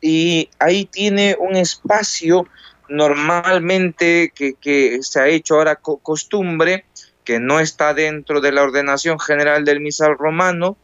y 0.01 0.49
ahí 0.59 0.87
tiene 0.87 1.37
un 1.39 1.57
espacio 1.57 2.47
normalmente 2.89 4.33
que, 4.35 4.99
se 5.03 5.21
ha 5.21 5.29
hecho 5.29 5.55
ahora 5.55 5.77
costumbre, 5.77 6.85
que 7.25 7.39
no 7.39 7.61
está 7.61 7.95
dentro 7.95 8.41
de 8.41 8.53
la 8.53 8.63
ordenación 8.63 9.21
general 9.21 9.65
del 9.65 9.81
misal 9.81 10.17
romano, 10.19 10.77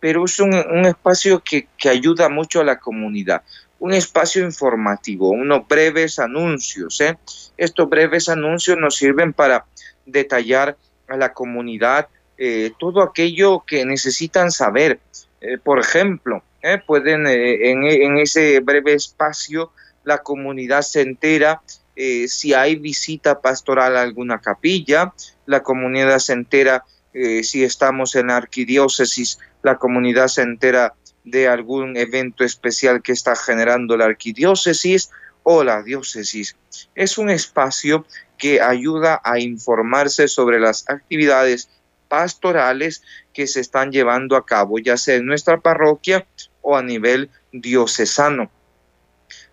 pero 0.00 0.24
es 0.24 0.40
un, 0.40 0.54
espacio 0.84 1.42
que, 1.44 1.68
ayuda 1.88 2.28
mucho 2.28 2.60
a 2.60 2.64
la 2.64 2.80
comunidad, 2.80 3.42
un 3.78 3.92
espacio 3.92 4.44
informativo, 4.44 5.30
unos 5.30 5.66
breves 5.68 6.18
anuncios. 6.18 7.00
¿eh? 7.00 7.16
Estos 7.56 7.88
breves 7.88 8.28
anuncios 8.28 8.78
nos 8.78 8.96
sirven 8.96 9.32
para 9.32 9.64
detallar 10.06 10.76
a 11.08 11.16
la 11.16 11.32
comunidad 11.32 12.08
eh, 12.38 12.72
todo 12.78 13.02
aquello 13.02 13.62
que 13.64 13.84
necesitan 13.84 14.50
saber. 14.50 14.98
Eh, 15.40 15.58
por 15.58 15.78
ejemplo, 15.78 16.42
eh, 16.62 16.78
pueden 16.84 17.26
en, 17.26 17.84
en, 17.84 18.18
ese 18.18 18.60
breve 18.60 18.94
espacio 18.94 19.72
la 20.04 20.18
comunidad 20.18 20.82
se 20.82 21.00
entera 21.00 21.62
si 21.94 22.54
hay 22.54 22.76
visita 22.76 23.40
pastoral 23.40 23.96
a 23.98 24.02
alguna 24.02 24.40
capilla, 24.40 25.12
la 25.44 25.62
comunidad 25.62 26.18
se 26.18 26.32
entera 26.32 26.84
si 27.12 27.62
estamos 27.62 28.16
en 28.16 28.28
la 28.28 28.38
arquidiócesis, 28.38 29.38
la 29.62 29.76
comunidad 29.76 30.28
se 30.28 30.40
entera 30.40 30.94
de 31.24 31.48
algún 31.48 31.96
evento 31.96 32.44
especial 32.44 33.02
que 33.02 33.12
está 33.12 33.36
generando 33.36 33.96
la 33.96 34.06
arquidiócesis 34.06 35.10
o 35.42 35.64
la 35.64 35.82
diócesis. 35.82 36.56
Es 36.94 37.18
un 37.18 37.30
espacio 37.30 38.06
que 38.38 38.60
ayuda 38.60 39.20
a 39.24 39.38
informarse 39.38 40.28
sobre 40.28 40.58
las 40.58 40.88
actividades 40.88 41.68
pastorales 42.08 43.02
que 43.32 43.46
se 43.46 43.60
están 43.60 43.90
llevando 43.92 44.36
a 44.36 44.44
cabo, 44.44 44.78
ya 44.78 44.96
sea 44.96 45.16
en 45.16 45.26
nuestra 45.26 45.60
parroquia 45.60 46.26
o 46.62 46.76
a 46.76 46.82
nivel 46.82 47.30
diocesano. 47.52 48.50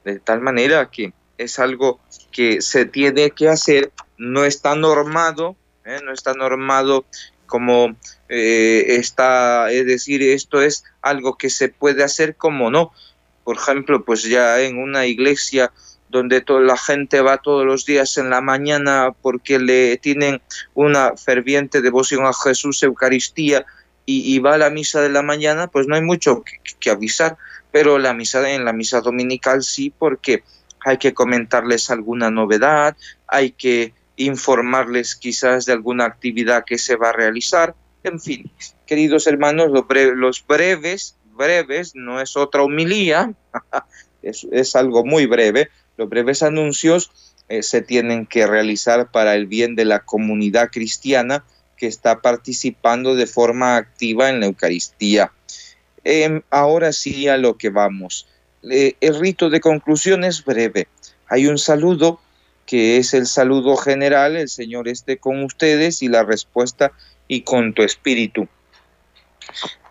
De 0.05 0.19
tal 0.19 0.41
manera 0.41 0.89
que 0.89 1.13
es 1.37 1.59
algo 1.59 1.99
que 2.31 2.61
se 2.61 2.85
tiene 2.85 3.31
que 3.31 3.49
hacer, 3.49 3.91
no 4.17 4.45
está 4.45 4.75
normado, 4.75 5.55
¿eh? 5.85 5.99
no 6.03 6.13
está 6.13 6.33
normado 6.33 7.05
como 7.45 7.95
eh, 8.29 8.85
está, 8.99 9.71
es 9.71 9.85
decir, 9.85 10.21
esto 10.21 10.61
es 10.61 10.83
algo 11.01 11.37
que 11.37 11.49
se 11.49 11.69
puede 11.69 12.03
hacer 12.03 12.35
como 12.35 12.69
no. 12.69 12.93
Por 13.43 13.57
ejemplo, 13.57 14.05
pues 14.05 14.23
ya 14.23 14.61
en 14.61 14.77
una 14.77 15.07
iglesia 15.07 15.71
donde 16.09 16.41
toda 16.41 16.61
la 16.61 16.77
gente 16.77 17.21
va 17.21 17.37
todos 17.37 17.65
los 17.65 17.85
días 17.85 18.17
en 18.17 18.29
la 18.29 18.41
mañana 18.41 19.13
porque 19.21 19.59
le 19.59 19.97
tienen 19.97 20.41
una 20.73 21.15
ferviente 21.17 21.81
devoción 21.81 22.25
a 22.25 22.33
Jesús, 22.33 22.81
Eucaristía, 22.83 23.65
y, 24.11 24.39
va 24.39 24.55
a 24.55 24.57
la 24.57 24.71
misa 24.71 25.01
de 25.01 25.09
la 25.09 25.21
mañana, 25.21 25.67
pues 25.67 25.87
no 25.87 25.95
hay 25.95 26.01
mucho 26.01 26.43
que, 26.79 26.89
avisar, 26.89 27.37
pero 27.71 27.99
la 27.99 28.13
misa 28.13 28.49
en 28.49 28.65
la 28.65 28.73
misa 28.73 29.01
dominical 29.01 29.61
sí, 29.61 29.93
porque 29.95 30.43
hay 30.83 30.97
que 30.97 31.13
comentarles 31.13 31.91
alguna 31.91 32.31
novedad, 32.31 32.97
hay 33.27 33.51
que 33.51 33.93
informarles 34.15 35.15
quizás 35.15 35.65
de 35.65 35.73
alguna 35.73 36.05
actividad 36.05 36.65
que 36.65 36.79
se 36.79 36.95
va 36.95 37.09
a 37.09 37.13
realizar, 37.13 37.75
en 38.03 38.19
fin, 38.19 38.51
queridos 38.87 39.27
hermanos, 39.27 39.69
los, 39.69 39.85
los 40.15 40.45
breves, 40.45 41.15
breves, 41.37 41.93
no 41.93 42.19
es 42.19 42.35
otra 42.35 42.63
humilía, 42.63 43.31
es, 44.23 44.47
es 44.51 44.75
algo 44.75 45.05
muy 45.05 45.27
breve, 45.27 45.69
los 45.97 46.09
breves 46.09 46.41
anuncios 46.41 47.11
eh, 47.47 47.61
se 47.61 47.81
tienen 47.81 48.25
que 48.25 48.47
realizar 48.47 49.11
para 49.11 49.35
el 49.35 49.45
bien 49.45 49.75
de 49.75 49.85
la 49.85 49.99
comunidad 49.99 50.69
cristiana 50.71 51.43
que 51.79 51.88
está 51.88 52.21
participando 52.21 53.15
de 53.15 53.25
forma 53.25 53.77
activa 53.77 54.29
en 54.29 54.41
la 54.41 54.45
Eucaristía. 54.48 55.31
Em, 56.03 56.41
ahora 56.50 56.91
sí 56.93 57.27
a 57.27 57.38
lo 57.38 57.57
que 57.57 57.69
vamos. 57.69 58.27
el 58.62 59.17
rito 59.17 59.50
de 59.50 59.62
conclusión 59.62 60.25
es 60.25 60.43
breve. 60.43 60.89
Hay 61.29 61.48
un 61.48 61.57
saludo 61.57 62.19
que 62.65 62.98
es 62.98 63.13
el 63.13 63.25
saludo 63.25 63.77
general, 63.77 64.35
el 64.35 64.50
Señor 64.50 64.89
esté 64.89 65.18
con 65.18 65.42
ustedes 65.44 66.03
y 66.03 66.09
la 66.09 66.24
respuesta 66.24 66.92
y 67.29 67.42
con 67.42 67.74
tu 67.74 67.83
espíritu. 67.83 68.50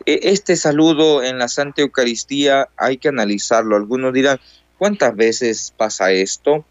E, 0.04 0.20
este 0.24 0.54
saludo 0.56 1.24
en 1.24 1.38
la 1.38 1.48
Santa 1.48 1.80
Eucaristía 1.80 2.68
hay 2.76 2.98
que 2.98 3.08
analizarlo. 3.08 3.74
Algunos 3.74 4.12
dirán, 4.12 4.38
¿Cuántas 4.78 5.16
veces 5.16 5.74
pasa 5.76 6.12
esto? 6.12 6.64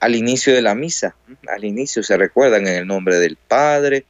Al 0.00 0.14
inicio 0.14 0.54
de 0.54 0.60
la 0.60 0.74
misa, 0.74 1.16
al 1.48 1.64
inicio 1.64 2.02
se 2.02 2.18
recuerdan 2.18 2.66
en 2.66 2.74
el 2.74 2.86
nombre 2.86 3.16
del 3.16 3.36
Padre, 3.36 4.04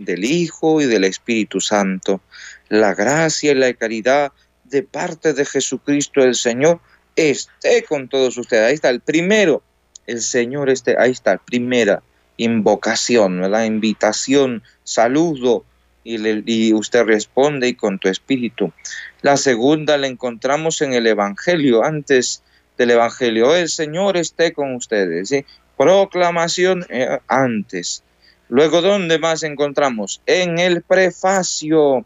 del 0.00 0.24
Hijo 0.24 0.80
y 0.80 0.86
del 0.86 1.04
Espíritu 1.04 1.60
Santo. 1.60 2.20
La 2.68 2.94
gracia 2.94 3.52
y 3.52 3.54
la 3.54 3.72
caridad 3.74 4.32
de 4.64 4.82
parte 4.82 5.32
de 5.32 5.44
Jesucristo 5.44 6.22
el 6.22 6.34
Señor 6.34 6.80
esté 7.16 7.84
con 7.84 8.08
todos 8.08 8.36
ustedes. 8.36 8.68
Ahí 8.68 8.74
está 8.74 8.88
el 8.90 9.00
primero, 9.00 9.62
el 10.06 10.22
Señor 10.22 10.70
esté, 10.70 10.96
ahí 10.98 11.10
está, 11.10 11.38
primera 11.38 12.02
invocación, 12.36 13.50
la 13.50 13.66
invitación, 13.66 14.62
saludo, 14.82 15.64
y, 16.02 16.72
usted 16.72 17.04
responde 17.04 17.68
y 17.68 17.74
con 17.74 17.98
tu 17.98 18.08
espíritu. 18.08 18.72
La 19.20 19.36
segunda 19.36 19.98
la 19.98 20.06
encontramos 20.06 20.80
en 20.80 20.94
el 20.94 21.06
Evangelio, 21.06 21.84
antes 21.84 22.42
del 22.78 22.92
Evangelio. 22.92 23.54
El 23.54 23.68
Señor 23.68 24.16
esté 24.16 24.54
con 24.54 24.74
ustedes. 24.74 25.30
Proclamación 25.76 26.86
eh, 26.88 27.18
antes. 27.28 28.02
Luego, 28.50 28.82
¿dónde 28.82 29.18
más 29.18 29.44
encontramos? 29.44 30.20
En 30.26 30.58
el 30.58 30.82
prefacio. 30.82 32.04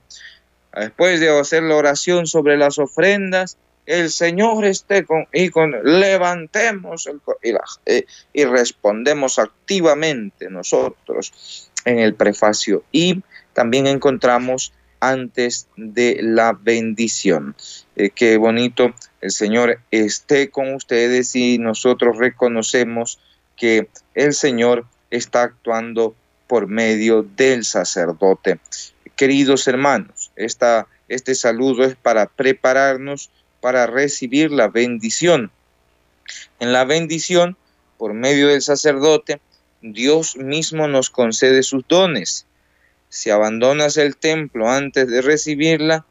Después 0.77 1.21
de 1.21 1.39
hacer 1.39 1.63
la 1.63 1.77
oración 1.77 2.27
sobre 2.27 2.59
las 2.59 2.79
ofrendas, 2.79 3.57
el 3.87 4.11
Señor 4.11 4.65
esté 4.65 5.05
con 5.05 5.27
y 5.33 5.51
levantemos 5.83 7.07
el, 7.07 7.21
y, 7.43 7.55
eh, 7.87 8.05
y 8.33 8.45
respondemos 8.45 9.39
activamente 9.39 10.51
nosotros 10.51 11.71
en 11.85 11.99
el 11.99 12.15
prefacio. 12.15 12.85
Y 12.93 13.23
también 13.55 13.87
encontramos 13.87 14.73
antes 15.01 15.69
de 15.77 16.19
la 16.23 16.53
bendición. 16.53 17.55
Eh, 17.97 18.11
qué 18.11 18.37
bonito, 18.37 18.95
el 19.21 19.31
Señor 19.31 19.81
esté 19.91 20.51
con 20.51 20.75
ustedes 20.75 21.35
y 21.37 21.59
nosotros 21.59 22.19
reconocemos 22.19 23.19
que 23.57 23.89
el 24.15 24.35
Señor 24.35 24.87
está 25.11 25.43
actuando 25.43 26.15
por 26.47 26.67
medio 26.67 27.23
del 27.23 27.65
sacerdote. 27.65 28.59
Queridos 29.17 29.67
hermanos, 29.69 30.33
esta, 30.37 30.87
este 31.09 31.35
saludo 31.35 31.85
es 31.85 31.97
para 31.97 32.27
prepararnos 32.27 33.31
para 33.61 33.87
recibir 33.87 34.51
la 34.51 34.69
bendición. 34.69 35.51
En 36.61 36.73
la 36.73 36.85
bendición, 36.85 37.57
por 37.97 38.13
medio 38.13 38.49
del 38.49 38.63
sacerdote, 38.63 39.41
Dios 39.81 40.37
mismo 40.37 40.89
nos 40.89 41.11
concede 41.11 41.63
sus 41.63 41.87
dones 41.89 42.47
si 43.15 43.31
abandonas 43.31 43.97
el 43.97 44.17
templo 44.17 44.69
antes 44.69 45.07
de 45.07 45.23
recibirla, 45.23 46.05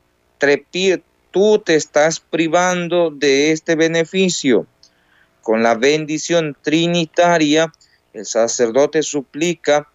tú 1.32 1.60
te 1.60 1.76
estás 1.76 2.22
privando 2.22 3.12
de 3.12 3.52
este 3.52 3.76
beneficio. 3.76 4.66
Con 5.42 5.64
la 5.64 5.76
bendición 5.76 6.56
trinitaria, 6.62 7.74
el 8.14 8.26
sacerdote 8.26 9.04
suplica 9.04 9.90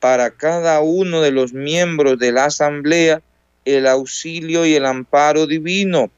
para 0.00 0.30
cada 0.30 0.80
uno 0.80 1.20
de 1.20 1.30
los 1.30 1.52
miembros 1.52 2.18
de 2.18 2.32
la 2.32 2.46
asamblea 2.46 3.22
el 3.64 3.86
auxilio 3.86 4.64
y 4.64 4.74
el 4.74 4.86
amparo 4.86 5.46
divino. 5.46 6.10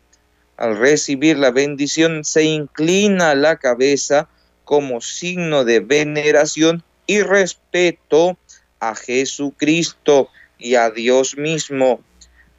Al 0.57 0.79
recibir 0.79 1.37
la 1.39 1.51
bendición 1.51 2.25
se 2.25 2.45
inclina 2.45 3.35
la 3.35 3.57
cabeza 3.57 4.29
como 4.65 5.01
signo 5.01 5.65
de 5.65 5.81
veneración 5.81 6.85
y 7.07 7.21
respeto 7.23 8.39
a 8.79 8.95
Jesucristo 8.95 10.29
y 10.59 10.77
a 10.77 10.91
Dios 10.91 11.37
mismo. 11.37 12.01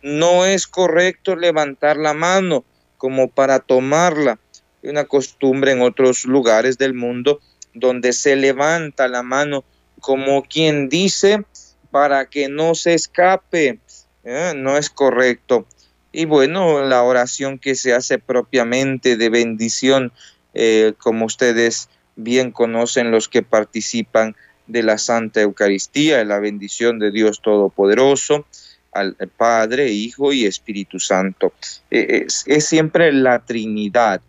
No 0.01 0.45
es 0.45 0.67
correcto 0.67 1.35
levantar 1.35 1.95
la 1.95 2.13
mano 2.13 2.65
como 2.97 3.29
para 3.29 3.59
tomarla. 3.59 4.37
Una 4.81 5.05
costumbre 5.05 5.71
en 5.71 5.81
otros 5.81 6.25
lugares 6.25 6.77
del 6.77 6.93
mundo 6.93 7.39
donde 7.73 8.11
se 8.11 8.35
levanta 8.35 9.07
la 9.07 9.23
mano 9.23 9.63
como 10.03 10.43
quien 10.43 10.89
dice 10.89 11.45
para 11.89 12.25
que 12.25 12.49
no 12.49 12.75
se 12.75 12.93
escape. 12.93 13.79
¿eh? 14.25 14.51
No 14.53 14.77
es 14.77 14.89
correcto. 14.89 15.65
Y 16.11 16.25
bueno, 16.25 16.83
la 16.83 17.03
oración 17.03 17.57
que 17.57 17.75
se 17.75 17.93
hace 17.93 18.19
propiamente 18.19 19.15
de 19.15 19.29
bendición, 19.29 20.11
eh, 20.53 20.91
como 20.97 21.25
ustedes 21.25 21.87
bien 22.17 22.51
conocen 22.51 23.11
los 23.11 23.29
que 23.29 23.43
participan 23.43 24.35
de 24.67 24.83
la 24.83 24.97
Santa 24.97 25.39
Eucaristía, 25.39 26.25
la 26.25 26.39
bendición 26.39 26.99
de 26.99 27.09
Dios 27.09 27.41
Todopoderoso, 27.41 28.45
al 28.91 29.15
Padre, 29.37 29.89
Hijo 29.89 30.33
y 30.33 30.45
Espíritu 30.45 30.99
Santo. 30.99 31.53
E, 31.89 32.27
es, 32.27 32.65
siempre 32.65 33.13
la 33.13 33.39
Trinidad, 33.39 34.19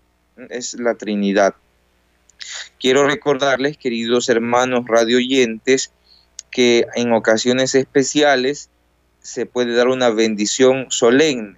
es 0.51 0.75
la 0.75 0.95
Trinidad. 0.95 1.57
Quiero 2.79 3.07
recordarles, 3.07 3.77
queridos 3.79 4.29
hermanos 4.29 4.85
radioyentes, 4.87 5.93
que 6.51 6.87
en 6.95 7.13
ocasiones 7.13 7.75
especiales 7.75 8.71
se 9.21 9.47
puede 9.47 9.75
dar 9.75 9.89
una 9.89 10.11
bendición 10.11 10.87
solemne. 10.91 11.57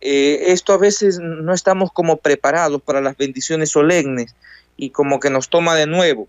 Eh, 0.00 0.52
esto 0.52 0.72
a 0.72 0.78
veces 0.78 1.18
no 1.18 1.52
estamos 1.52 1.90
como 1.92 2.18
preparados 2.18 2.80
para 2.82 3.00
las 3.00 3.16
bendiciones 3.16 3.70
solemnes 3.70 4.36
y 4.76 4.90
como 4.90 5.18
que 5.18 5.30
nos 5.30 5.48
toma 5.48 5.74
de 5.74 5.86
nuevo. 5.86 6.28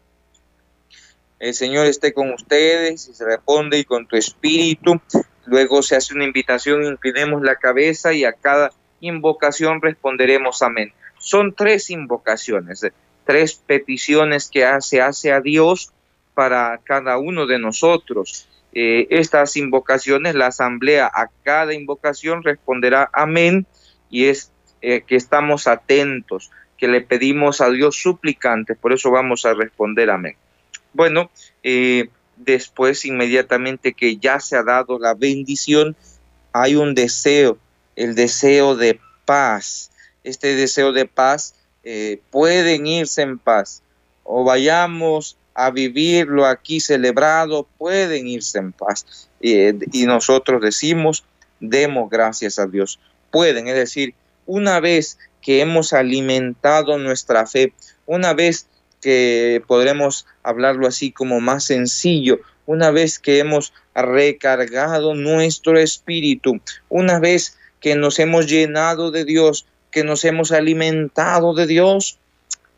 El 1.40 1.54
Señor 1.54 1.86
esté 1.86 2.14
con 2.14 2.34
ustedes 2.34 3.08
y 3.08 3.14
se 3.14 3.26
responde 3.26 3.80
y 3.80 3.86
con 3.86 4.08
tu 4.08 4.16
espíritu. 4.18 5.00
Luego 5.46 5.82
se 5.84 5.96
hace 5.96 6.14
una 6.14 6.26
invitación, 6.26 6.84
inclinemos 6.84 7.42
la 7.44 7.56
cabeza 7.56 8.14
y 8.14 8.26
a 8.26 8.34
cada 8.34 8.72
invocación 9.00 9.82
responderemos 9.82 10.62
amén. 10.62 10.92
Son 11.18 11.54
tres 11.54 11.90
invocaciones, 11.90 12.86
tres 13.30 13.54
peticiones 13.54 14.50
que 14.50 14.68
se 14.82 15.02
hace 15.02 15.32
a 15.32 15.40
Dios 15.40 15.92
para 16.34 16.80
cada 16.84 17.20
uno 17.20 17.46
de 17.46 17.60
nosotros. 17.60 18.48
Eh, 18.74 19.06
estas 19.12 19.56
invocaciones, 19.56 20.34
la 20.34 20.48
asamblea 20.48 21.06
a 21.06 21.30
cada 21.44 21.76
invocación 21.76 22.42
responderá 22.42 23.08
amén 23.14 23.68
y 24.10 24.26
es 24.26 24.52
eh, 24.82 25.04
que 25.06 25.16
estamos 25.16 25.68
atentos, 25.68 26.50
que 26.76 26.88
le 26.88 27.02
pedimos 27.02 27.62
a 27.62 27.70
Dios 27.70 28.02
suplicantes, 28.02 28.76
por 28.80 28.94
eso 28.94 29.12
vamos 29.12 29.46
a 29.46 29.54
responder 29.54 30.10
amén. 30.10 30.36
Bueno, 30.94 31.30
eh, 31.62 32.10
después 32.36 33.06
inmediatamente 33.06 33.94
que 33.94 34.18
ya 34.18 34.40
se 34.40 34.56
ha 34.56 34.64
dado 34.64 34.98
la 34.98 35.14
bendición, 35.14 35.96
hay 36.52 36.76
un 36.76 36.96
deseo, 36.96 37.60
el 37.96 38.16
deseo 38.16 38.76
de 38.76 39.00
paz. 39.26 39.92
Este 40.24 40.56
deseo 40.56 40.94
de 40.94 41.06
paz 41.06 41.54
eh, 41.92 42.22
pueden 42.30 42.86
irse 42.86 43.24
en 43.24 43.40
paz 43.40 43.82
o 44.24 44.44
vayamos 44.44 45.38
a 45.56 45.72
vivirlo 45.72 46.46
aquí 46.46 46.80
celebrado, 46.80 47.68
pueden 47.80 48.28
irse 48.28 48.60
en 48.60 48.74
paz. 48.74 49.28
y 49.42 50.06
nosotros 50.06 50.62
decimos, 50.62 51.24
demos 51.60 52.08
gracias 52.12 52.60
a 52.60 52.68
Dios. 52.68 53.00
Pueden, 53.32 53.68
es 53.68 53.74
decir, 53.74 54.14
una 54.46 54.80
vez 54.80 55.18
que 55.42 55.62
hemos 55.62 55.92
alimentado 55.92 57.00
nuestra 57.00 57.48
fe, 57.48 57.74
una 58.06 58.36
vez 58.36 58.68
que 59.02 59.64
podremos 59.66 60.28
hablarlo 60.44 60.86
así 60.86 61.12
como 61.12 61.40
más 61.40 61.64
sencillo, 61.64 62.40
una 62.68 62.92
vez 62.92 63.18
que 63.18 63.40
hemos 63.40 63.74
recargado 63.96 65.16
nuestro 65.16 65.80
espíritu, 65.80 66.62
una 66.88 67.20
vez 67.20 67.58
que 67.80 67.96
nos 67.96 68.20
hemos 68.20 68.46
llenado 68.46 69.10
de 69.10 69.26
Dios, 69.26 69.66
que 69.92 70.04
nos 70.04 70.26
hemos 70.26 70.52
alimentado 70.52 71.54
de 71.54 71.68
Dios, 71.68 72.20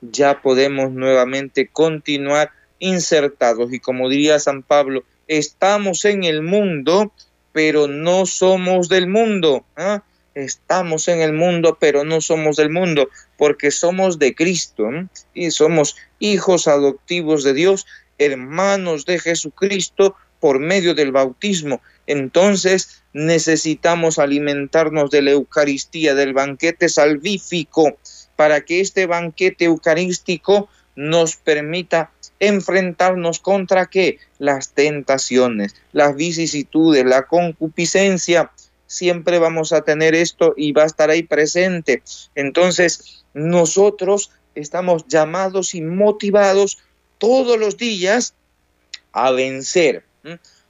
ya 0.01 0.41
podemos 0.41 0.91
nuevamente 0.91 1.67
continuar 1.67 2.51
insertados. 2.79 3.71
Y 3.73 3.79
como 3.79 4.09
diría 4.09 4.39
San 4.39 4.63
Pablo, 4.63 5.03
estamos 5.27 6.05
en 6.05 6.23
el 6.23 6.41
mundo, 6.41 7.11
pero 7.51 7.87
no 7.87 8.25
somos 8.25 8.89
del 8.89 9.07
mundo. 9.07 9.65
¿ah? 9.75 10.03
estamos 10.35 11.07
en 11.07 11.21
el 11.21 11.33
mundo, 11.33 11.77
pero 11.79 12.03
no 12.03 12.21
somos 12.21 12.55
del 12.55 12.69
mundo, 12.69 13.09
porque 13.37 13.71
somos 13.71 14.19
de 14.19 14.33
Cristo 14.35 14.89
y 15.33 15.51
somos 15.51 15.95
hijos 16.19 16.67
adoptivos 16.67 17.43
de 17.43 17.53
Dios, 17.53 17.85
hermanos 18.17 19.05
de 19.05 19.19
Jesucristo 19.19 20.15
por 20.39 20.59
medio 20.59 20.95
del 20.95 21.11
bautismo. 21.11 21.81
Entonces 22.07 23.03
necesitamos 23.13 24.19
alimentarnos 24.19 25.11
de 25.11 25.21
la 25.21 25.31
Eucaristía, 25.31 26.15
del 26.15 26.33
banquete 26.33 26.89
salvífico, 26.89 27.97
para 28.35 28.61
que 28.61 28.79
este 28.79 29.05
banquete 29.05 29.65
eucarístico 29.65 30.69
nos 30.95 31.35
permita 31.35 32.11
enfrentarnos 32.39 33.39
contra 33.39 33.85
qué? 33.85 34.19
Las 34.39 34.73
tentaciones, 34.73 35.75
las 35.93 36.15
vicisitudes, 36.15 37.05
la 37.05 37.27
concupiscencia, 37.27 38.51
siempre 38.87 39.39
vamos 39.39 39.71
a 39.71 39.81
tener 39.81 40.15
esto 40.15 40.53
y 40.57 40.73
va 40.73 40.83
a 40.83 40.87
estar 40.87 41.09
ahí 41.09 41.23
presente. 41.23 42.03
Entonces, 42.35 43.23
nosotros 43.33 44.31
estamos 44.55 45.07
llamados 45.07 45.75
y 45.75 45.81
motivados 45.81 46.79
todos 47.17 47.57
los 47.57 47.77
días 47.77 48.33
a 49.13 49.31
vencer, 49.31 50.03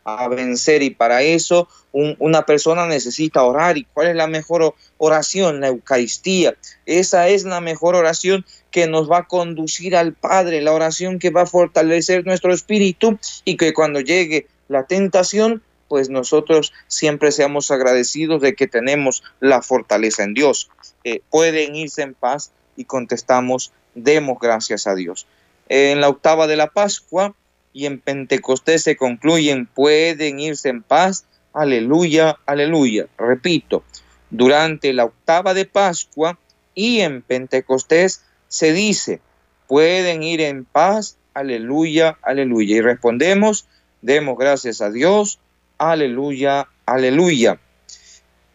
a 0.03 0.27
vencer 0.27 0.81
y 0.81 0.89
para 0.89 1.21
eso 1.21 1.67
una 1.93 2.45
persona 2.45 2.87
necesita 2.87 3.43
orar. 3.43 3.77
¿Y 3.77 3.83
cuál 3.85 4.07
es 4.07 4.15
la 4.15 4.27
mejor 4.27 4.75
oración? 4.97 5.61
La 5.61 5.67
Eucaristía. 5.67 6.55
Esa 6.85 7.27
es 7.27 7.43
la 7.43 7.61
mejor 7.61 7.95
oración 7.95 8.45
que 8.71 8.87
nos 8.87 9.11
va 9.11 9.19
a 9.19 9.27
conducir 9.27 9.95
al 9.95 10.13
Padre, 10.13 10.61
la 10.61 10.73
oración 10.73 11.19
que 11.19 11.29
va 11.29 11.41
a 11.41 11.45
fortalecer 11.45 12.25
nuestro 12.25 12.53
espíritu 12.53 13.19
y 13.45 13.57
que 13.57 13.73
cuando 13.73 13.99
llegue 13.99 14.47
la 14.67 14.85
tentación 14.85 15.61
pues 15.91 16.09
nosotros 16.09 16.71
siempre 16.87 17.33
seamos 17.33 17.69
agradecidos 17.69 18.41
de 18.41 18.55
que 18.55 18.65
tenemos 18.65 19.23
la 19.41 19.61
fortaleza 19.61 20.23
en 20.23 20.33
Dios. 20.33 20.69
Eh, 21.03 21.21
pueden 21.29 21.75
irse 21.75 22.01
en 22.01 22.13
paz 22.13 22.53
y 22.77 22.85
contestamos, 22.85 23.73
demos 23.93 24.37
gracias 24.39 24.87
a 24.87 24.95
Dios. 24.95 25.27
En 25.67 25.99
la 25.99 26.07
octava 26.07 26.47
de 26.47 26.55
la 26.55 26.67
Pascua 26.67 27.35
y 27.73 27.85
en 27.85 27.99
Pentecostés 27.99 28.83
se 28.83 28.95
concluyen, 28.95 29.65
pueden 29.65 30.39
irse 30.39 30.69
en 30.69 30.83
paz, 30.83 31.25
aleluya, 31.53 32.37
aleluya. 32.45 33.07
Repito, 33.17 33.83
durante 34.29 34.93
la 34.93 35.05
octava 35.05 35.53
de 35.53 35.65
Pascua 35.65 36.37
y 36.75 37.01
en 37.01 37.21
Pentecostés 37.21 38.23
se 38.47 38.73
dice, 38.73 39.21
pueden 39.67 40.23
ir 40.23 40.41
en 40.41 40.65
paz, 40.65 41.17
aleluya, 41.33 42.17
aleluya. 42.21 42.75
Y 42.77 42.81
respondemos, 42.81 43.67
demos 44.01 44.37
gracias 44.37 44.81
a 44.81 44.89
Dios, 44.89 45.39
Aleluya, 45.81 46.67
aleluya. 46.85 47.59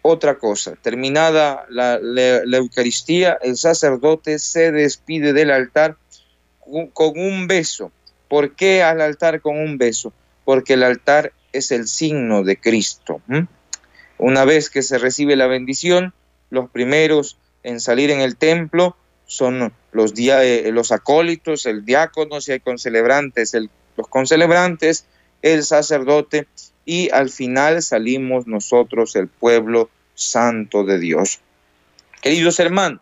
Otra 0.03 0.39
cosa, 0.39 0.77
terminada 0.81 1.67
la, 1.69 1.99
Eucaristía, 2.57 3.37
el 3.43 3.57
sacerdote 3.57 4.39
se 4.39 4.71
despide 4.71 5.33
del 5.33 5.51
altar 5.51 5.97
con 6.93 7.19
un 7.19 7.49
beso. 7.49 7.91
¿Por 8.37 8.55
qué 8.55 8.83
al 8.83 9.01
altar 9.01 9.41
con 9.41 9.57
un 9.57 9.79
beso? 9.79 10.13
Porque 10.45 10.75
el 10.75 10.83
altar 10.83 11.33
es 11.55 11.71
el 11.71 11.89
signo 11.89 12.43
de 12.43 12.59
Cristo. 12.59 13.23
Una 14.19 14.45
vez 14.45 14.69
que 14.69 14.83
se 14.83 14.99
recibe 14.99 15.37
la 15.37 15.47
bendición, 15.47 16.13
los 16.51 16.69
primeros 16.69 17.39
en 17.63 17.81
salir 17.81 18.11
en 18.11 18.21
el 18.21 18.37
templo 18.37 18.95
son 19.25 19.73
los, 19.91 20.13
eh, 20.19 20.69
los 20.71 20.93
acólitos, 20.93 21.65
el 21.65 21.87
diácono, 21.87 22.43
si 22.43 22.53
hay 22.53 22.61
concelebrantes, 22.61 23.55
el, 23.55 23.71
los 23.97 24.07
concelebrantes, 24.07 25.07
el 25.41 25.65
sacerdote 25.65 26.47
y 26.85 27.09
al 27.13 27.31
final 27.31 27.81
salimos 27.81 28.47
nosotros, 28.47 29.17
el 29.17 29.29
pueblo 29.29 29.89
santo 30.15 30.85
de 30.85 30.99
Dios. 30.99 31.41
Queridos 32.21 32.61
hermanos, 32.61 33.01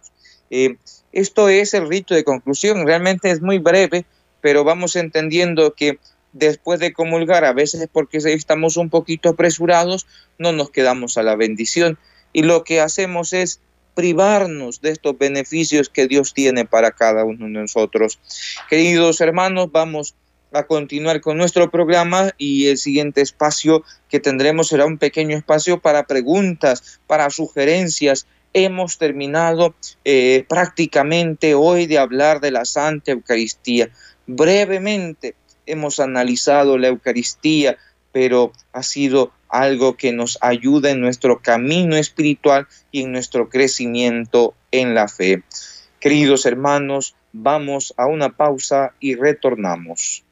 eh, 0.51 0.77
esto 1.11 1.49
es 1.49 1.75
el 1.75 1.89
rito 1.89 2.15
de 2.15 2.23
conclusión, 2.23 2.87
realmente 2.87 3.33
es 3.33 3.41
muy 3.43 3.59
breve, 3.59 4.07
pero 4.45 4.63
vamos 4.63 4.95
entendiendo 4.95 5.73
que 5.73 5.99
después 6.35 6.79
de 6.79 6.93
comulgar, 6.93 7.47
a 7.47 7.55
veces 7.55 7.89
porque 7.91 8.19
estamos 8.19 8.77
un 8.77 8.91
poquito 8.91 9.31
apresurados, 9.31 10.07
no 10.37 10.53
nos 10.53 10.69
quedamos 10.69 11.17
a 11.17 11.23
la 11.23 11.35
bendición 11.35 11.97
y 12.31 12.43
lo 12.43 12.63
que 12.63 12.83
hacemos 12.83 13.33
es 13.33 13.63
privarnos 13.95 14.83
de 14.83 14.91
estos 14.91 15.17
beneficios 15.17 15.89
que 15.89 16.09
Dios 16.09 16.35
tiene 16.35 16.67
para 16.67 16.91
cada 16.91 17.25
uno 17.25 17.47
de 17.47 17.53
nosotros. 17.53 18.21
Queridos 18.69 19.23
hermanos, 19.23 19.73
vamos 19.73 20.15
a 20.53 20.65
continuar 20.65 21.23
con 21.23 21.39
nuestro 21.39 21.71
programa 21.71 22.35
y 22.37 22.67
el 22.67 22.77
siguiente 22.77 23.23
espacio 23.23 23.83
que 24.11 24.21
tendremos 24.21 24.69
será 24.69 24.85
un 24.85 24.99
pequeño 24.99 25.39
espacio 25.39 25.81
para 25.81 26.07
preguntas, 26.07 27.01
para 27.07 27.31
sugerencias. 27.31 28.27
Hemos 28.53 28.99
terminado 28.99 29.75
eh, 30.05 30.45
prácticamente 30.49 31.55
hoy 31.55 31.87
de 31.87 31.99
hablar 31.99 32.41
de 32.41 32.53
la 32.53 32.65
Santa 32.65 33.11
Eucaristía. 33.11 33.91
Brevemente 34.27 35.35
hemos 35.67 36.01
analizado 36.01 36.79
la 36.79 36.89
Eucaristía, 36.89 37.77
pero 38.13 38.53
ha 38.73 38.83
sido 38.83 39.33
algo 39.49 39.97
que 39.97 40.13
nos 40.13 40.39
ayuda 40.41 40.91
en 40.91 41.01
nuestro 41.01 41.41
camino 41.41 41.97
espiritual 41.97 42.67
y 42.91 43.03
en 43.03 43.13
nuestro 43.13 43.49
crecimiento 43.49 44.55
en 44.71 44.95
la 44.95 45.09
fe. 45.09 45.43
Queridos 46.01 46.47
hermanos, 46.47 47.15
vamos 47.33 47.95
a 47.97 48.07
una 48.07 48.31
pausa 48.37 48.95
y 49.01 49.15
retornamos. 49.15 50.25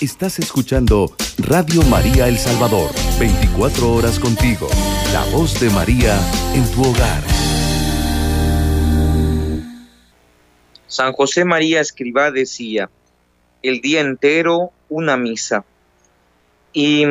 Estás 0.00 0.38
escuchando 0.38 1.14
Radio 1.38 1.82
María 1.82 2.28
El 2.28 2.38
Salvador, 2.38 2.90
24 3.18 3.92
horas 3.92 4.18
contigo, 4.18 4.68
la 5.12 5.24
voz 5.26 5.60
de 5.60 5.68
María 5.70 6.18
en 6.54 6.64
tu 6.72 6.82
hogar. 6.82 7.22
San 10.86 11.12
José 11.12 11.44
María 11.44 11.80
Escribá 11.80 12.30
decía, 12.30 12.90
el 13.62 13.80
día 13.80 14.00
entero 14.00 14.72
una 14.88 15.16
misa. 15.16 15.64
Y 16.72 17.04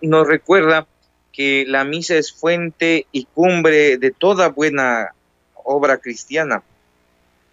nos 0.00 0.26
recuerda 0.26 0.86
que 1.32 1.64
la 1.66 1.84
misa 1.84 2.16
es 2.16 2.32
fuente 2.32 3.06
y 3.12 3.24
cumbre 3.24 3.98
de 3.98 4.10
toda 4.10 4.48
buena 4.48 5.14
obra 5.54 5.98
cristiana. 5.98 6.62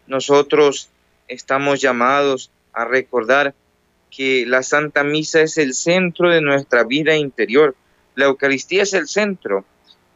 Nosotros 0.08 0.90
estamos 1.28 1.82
llamados 1.82 2.52
a 2.74 2.86
recordar 2.86 3.54
que 4.10 4.46
la 4.46 4.64
Santa 4.64 5.04
Misa 5.04 5.42
es 5.42 5.58
el 5.58 5.74
centro 5.74 6.30
de 6.30 6.42
nuestra 6.42 6.84
vida 6.84 7.16
interior. 7.16 7.76
La 8.16 8.26
Eucaristía 8.26 8.84
es 8.84 8.94
el 8.94 9.08
centro. 9.08 9.66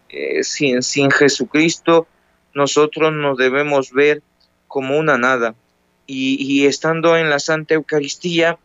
Eh, 0.09 0.43
sin, 0.43 0.81
sin 0.81 1.09
Jesucristo 1.11 2.07
nosotros 2.53 3.13
nos 3.13 3.37
debemos 3.37 3.91
ver 3.91 4.21
como 4.67 4.97
una 4.97 5.17
nada. 5.17 5.55
Y, 6.13 6.65
estando 6.65 7.15
en 7.15 7.29
la 7.29 7.39
Santa 7.39 7.75
Eucaristía 7.75 8.57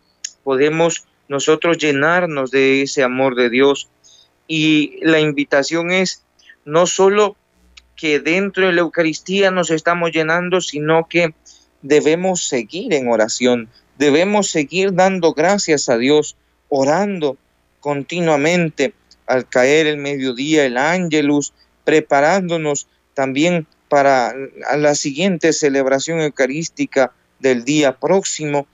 podemos 0.42 1.04
nosotros 1.28 1.78
llenarnos 1.78 2.50
de 2.50 2.82
ese 2.82 3.02
amor 3.02 3.36
de 3.36 3.50
Dios. 3.50 3.88
Y 4.48 4.98
la 5.02 5.20
invitación 5.20 5.90
es 5.90 6.24
no 6.64 6.86
solo 6.86 7.36
que 7.96 8.20
dentro 8.20 8.66
de 8.66 8.72
la 8.72 8.80
Eucaristía 8.80 9.50
nos 9.50 9.70
estamos 9.70 10.10
llenando, 10.12 10.60
sino 10.60 11.08
que 11.08 11.34
debemos 11.82 12.48
seguir 12.48 12.92
en 12.94 13.08
oración, 13.08 13.68
debemos 13.96 14.50
seguir 14.50 14.92
dando 14.94 15.32
gracias 15.32 15.88
a 15.88 15.96
Dios, 15.98 16.36
orando 16.68 17.36
continuamente 17.80 18.92
al 19.26 19.48
caer 19.48 19.86
el 19.86 19.98
mediodía, 19.98 20.64
el 20.64 20.76
ángelus, 20.76 21.52
preparándonos 21.84 22.88
también 23.14 23.66
para 23.88 24.34
la 24.76 24.94
siguiente 24.94 25.52
celebración 25.52 26.20
eucarística 26.20 27.12
del 27.38 27.64
día 27.64 27.96
próximo, 27.96 28.66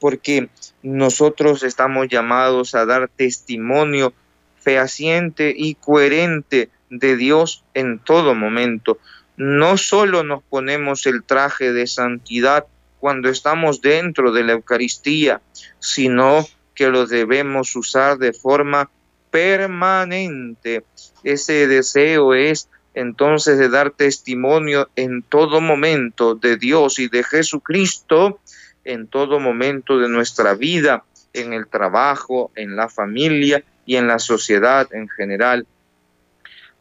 porque 0.00 0.48
nosotros 0.82 1.62
estamos 1.62 2.08
llamados 2.08 2.74
a 2.74 2.84
dar 2.84 3.08
testimonio 3.08 4.12
fehaciente 4.60 5.52
y 5.56 5.74
coherente 5.74 6.70
de 6.90 7.16
Dios 7.16 7.64
en 7.74 7.98
todo 7.98 8.34
momento. 8.34 8.98
No 9.36 9.76
solo 9.76 10.22
nos 10.22 10.42
ponemos 10.42 11.06
el 11.06 11.24
traje 11.24 11.72
de 11.72 11.86
santidad 11.86 12.66
cuando 13.00 13.28
estamos 13.28 13.80
dentro 13.80 14.32
de 14.32 14.44
la 14.44 14.52
Eucaristía, 14.52 15.40
sino 15.80 16.46
que 16.74 16.88
lo 16.88 17.06
debemos 17.06 17.74
usar 17.74 18.18
de 18.18 18.32
forma 18.32 18.90
permanente. 19.30 20.84
Ese 21.24 21.66
deseo 21.66 22.34
es 22.34 22.68
entonces 22.94 23.58
de 23.58 23.68
dar 23.68 23.90
testimonio 23.90 24.88
en 24.96 25.22
todo 25.22 25.60
momento 25.60 26.34
de 26.34 26.56
Dios 26.56 26.98
y 26.98 27.08
de 27.08 27.22
Jesucristo, 27.24 28.40
en 28.84 29.06
todo 29.06 29.40
momento 29.40 29.98
de 29.98 30.08
nuestra 30.08 30.54
vida, 30.54 31.04
en 31.32 31.52
el 31.52 31.66
trabajo, 31.68 32.50
en 32.56 32.76
la 32.76 32.88
familia 32.88 33.64
y 33.86 33.96
en 33.96 34.06
la 34.06 34.18
sociedad 34.18 34.88
en 34.92 35.08
general. 35.08 35.66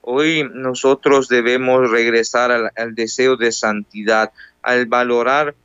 Hoy 0.01 0.49
nosotros 0.51 1.27
debemos 1.27 1.89
regresar 1.89 2.51
al, 2.51 2.95
deseo 2.95 3.37
de 3.37 3.51
santidad, 3.51 4.31
al 4.63 4.87
valorar 4.87 5.55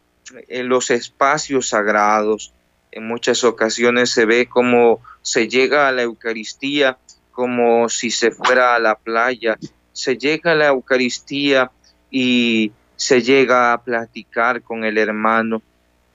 eh, 0.49 0.63
los 0.63 0.91
espacios 0.91 1.71
sagrados. 1.71 2.53
En 2.93 3.07
muchas 3.07 3.45
ocasiones 3.45 4.11
se 4.11 4.27
ve 4.27 4.47
como 4.47 5.01
se 5.23 5.49
llega 5.49 5.89
a 5.89 5.93
la 5.93 6.03
Eucaristía 6.03 6.99
como 7.33 7.91
si 7.91 8.11
se 8.11 8.31
fuera 8.31 8.75
a 8.75 8.79
la 8.79 8.95
playa, 8.95 9.59
se 9.97 10.19
llega 10.19 10.53
a 10.53 10.55
la 10.55 10.67
Eucaristía 10.67 11.71
y 12.11 12.71
se 12.97 13.23
llega 13.23 13.73
a 13.73 13.83
platicar 13.83 14.61
con 14.61 14.85
el 14.85 14.99
hermano 14.99 15.63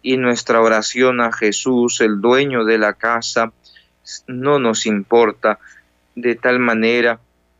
y 0.03 0.17
nuestra 0.17 0.61
oración 0.61 1.19
a 1.19 1.31
Jesús, 1.31 1.99
el 1.99 2.21
dueño 2.21 2.63
de 2.63 2.77
la 2.77 2.93
casa, 2.93 3.51
no 4.27 4.59
nos 4.59 4.85
importa 4.85 5.57
de 6.15 6.35
tal 6.35 6.59
manera 6.59 7.19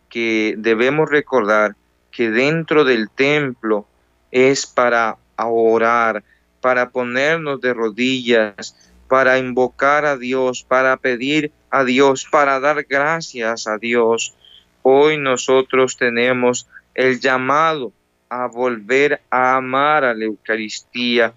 que 0.10 0.54
debemos 0.60 1.10
recordar 1.10 1.76
que 2.12 2.30
dentro 2.30 2.84
del 2.84 3.10
templo 3.10 3.88
es 4.30 4.68
para 4.68 5.18
orar, 5.38 6.24
para 6.62 6.92
ponernos 6.92 7.62
de 7.62 7.74
rodillas, 7.74 8.76
para 9.08 9.40
invocar 9.40 10.06
a 10.06 10.18
Dios, 10.18 10.64
para 10.64 10.98
pedir 10.98 11.52
a 11.72 11.84
Dios, 11.84 12.28
para 12.30 12.60
dar 12.60 12.84
gracias 12.88 13.66
a 13.66 13.80
Dios. 13.80 14.36
Hoy 14.84 15.18
nosotros 15.18 15.98
tenemos 15.98 16.68
el 16.96 17.20
llamado 17.20 17.94
a 18.30 18.48
volver 18.48 19.22
a 19.30 19.58
amar 19.58 20.04
a 20.04 20.14
la 20.14 20.26
Eucaristía. 20.26 21.34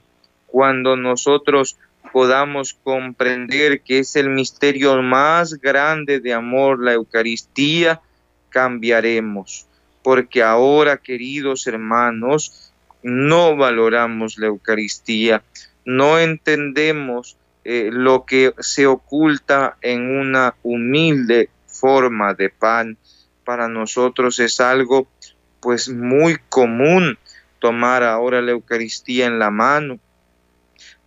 Cuando 0.47 0.97
nosotros 0.97 1.77
podamos 2.13 2.75
comprender 2.75 3.81
que 3.81 3.99
es 3.99 4.15
el 4.17 4.31
misterio 4.31 5.03
más 5.03 5.55
grande 5.61 6.21
de 6.21 6.33
amor, 6.33 6.83
la 6.83 6.93
Eucaristía, 6.93 8.01
cambiaremos. 8.51 9.67
Porque 10.03 10.43
ahora, 10.43 10.97
queridos 10.99 11.67
hermanos, 11.67 12.73
no 13.03 13.57
valoramos 13.57 14.39
la 14.39 14.47
Eucaristía, 14.47 15.43
no 15.85 16.19
entendemos 16.19 17.37
eh, 17.65 17.91
lo 17.93 18.25
que 18.25 18.55
se 18.61 18.87
oculta 18.87 19.77
en 19.83 20.19
una 20.19 20.55
humilde 20.63 21.51
forma 21.67 22.33
de 22.35 22.51
pan, 22.51 22.97
para 23.45 23.69
nosotros 23.69 24.39
es 24.41 24.61
algo 24.61 25.07
pues 25.61 25.89
muy 25.89 26.39
común 26.49 27.19
tomar 27.59 28.03
ahora 28.03 28.43
la 28.43 28.51
Eucaristía 28.51 29.27
en 29.27 29.39
la 29.39 29.51
mano, 29.51 29.99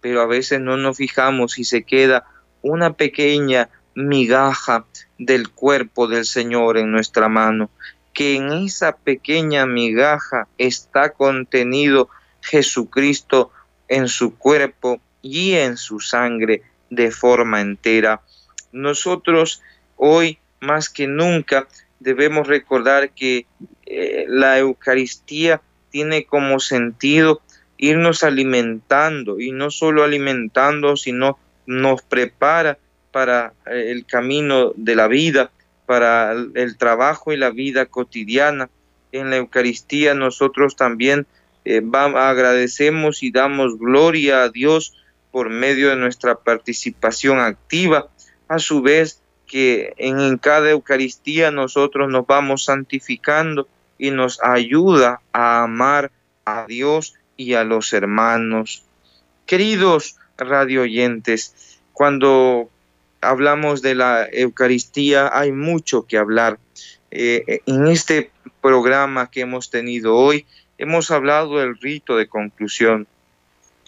pero 0.02 0.22
a 0.22 0.26
veces 0.26 0.60
no 0.60 0.78
nos 0.78 0.98
fijamos 0.98 1.54
si 1.54 1.64
se 1.64 1.84
queda 1.84 2.26
una 2.62 2.94
pequeña 2.94 3.70
migaja 3.94 4.86
del 5.18 5.50
cuerpo 5.50 6.08
del 6.08 6.26
Señor 6.26 6.78
en 6.78 6.92
nuestra 6.92 7.30
mano, 7.30 7.70
que 8.14 8.36
en 8.36 8.52
esa 8.52 8.96
pequeña 8.96 9.66
migaja 9.66 10.48
está 10.58 11.12
contenido 11.12 12.10
Jesucristo 12.42 13.52
en 13.88 14.08
su 14.08 14.36
cuerpo 14.36 15.00
y 15.22 15.54
en 15.54 15.78
su 15.78 16.00
sangre 16.00 16.64
de 16.90 17.12
forma 17.12 17.62
entera. 17.62 18.22
Nosotros 18.72 19.62
hoy 19.96 20.40
más 20.60 20.90
que 20.90 21.08
nunca 21.08 21.68
debemos 22.00 22.48
recordar 22.48 23.12
que 23.12 23.46
eh, 23.86 24.26
la 24.28 24.60
Eucaristía 24.60 25.62
tiene 25.90 26.26
como 26.26 26.60
sentido 26.60 27.42
irnos 27.78 28.24
alimentando 28.24 29.40
y 29.40 29.52
no 29.52 29.72
solo 29.72 30.04
alimentando, 30.04 30.98
sino 30.98 31.38
nos 31.66 32.02
prepara 32.02 32.78
para 33.12 33.54
eh, 33.66 33.92
el 33.92 34.06
camino 34.06 34.74
de 34.76 34.96
la 34.96 35.08
vida, 35.08 35.52
para 35.86 36.32
el 36.32 36.78
trabajo 36.78 37.32
y 37.32 37.38
la 37.38 37.50
vida 37.50 37.86
cotidiana. 37.86 38.70
En 39.12 39.30
la 39.30 39.38
Eucaristía 39.38 40.14
nosotros 40.14 40.76
también 40.76 41.26
eh, 41.66 41.82
agradecemos 41.94 43.24
y 43.24 43.32
damos 43.32 43.78
gloria 43.78 44.44
a 44.44 44.50
Dios 44.50 44.94
por 45.32 45.50
medio 45.50 45.90
de 45.90 45.96
nuestra 45.96 46.36
participación 46.36 47.40
activa. 47.40 48.10
A 48.48 48.60
su 48.60 48.82
vez, 48.82 49.22
que 49.48 49.94
en 49.98 50.38
cada 50.38 50.70
Eucaristía 50.70 51.52
nosotros 51.52 52.10
nos 52.10 52.28
vamos 52.28 52.66
santificando 52.66 53.68
y 53.98 54.12
nos 54.12 54.44
ayuda 54.44 55.22
a 55.32 55.64
amar 55.64 56.12
a 56.46 56.66
Dios 56.68 57.16
y 57.38 57.54
a 57.54 57.64
los 57.64 57.94
hermanos. 57.94 58.84
Queridos 59.46 60.18
radio 60.38 60.84
oyentes, 60.84 61.80
cuando 61.94 62.70
hablamos 63.22 63.82
de 63.82 63.96
la 63.96 64.28
Eucaristía 64.32 65.32
hay 65.34 65.52
mucho 65.52 66.06
que 66.06 66.18
hablar. 66.18 66.60
Eh, 67.10 67.62
en 67.66 67.88
este 67.88 68.32
programa 68.62 69.32
que 69.32 69.42
hemos 69.42 69.70
tenido 69.70 70.16
hoy 70.16 70.46
hemos 70.78 71.10
hablado 71.10 71.58
del 71.58 71.78
rito 71.78 72.18
de 72.18 72.28
conclusión. 72.28 73.08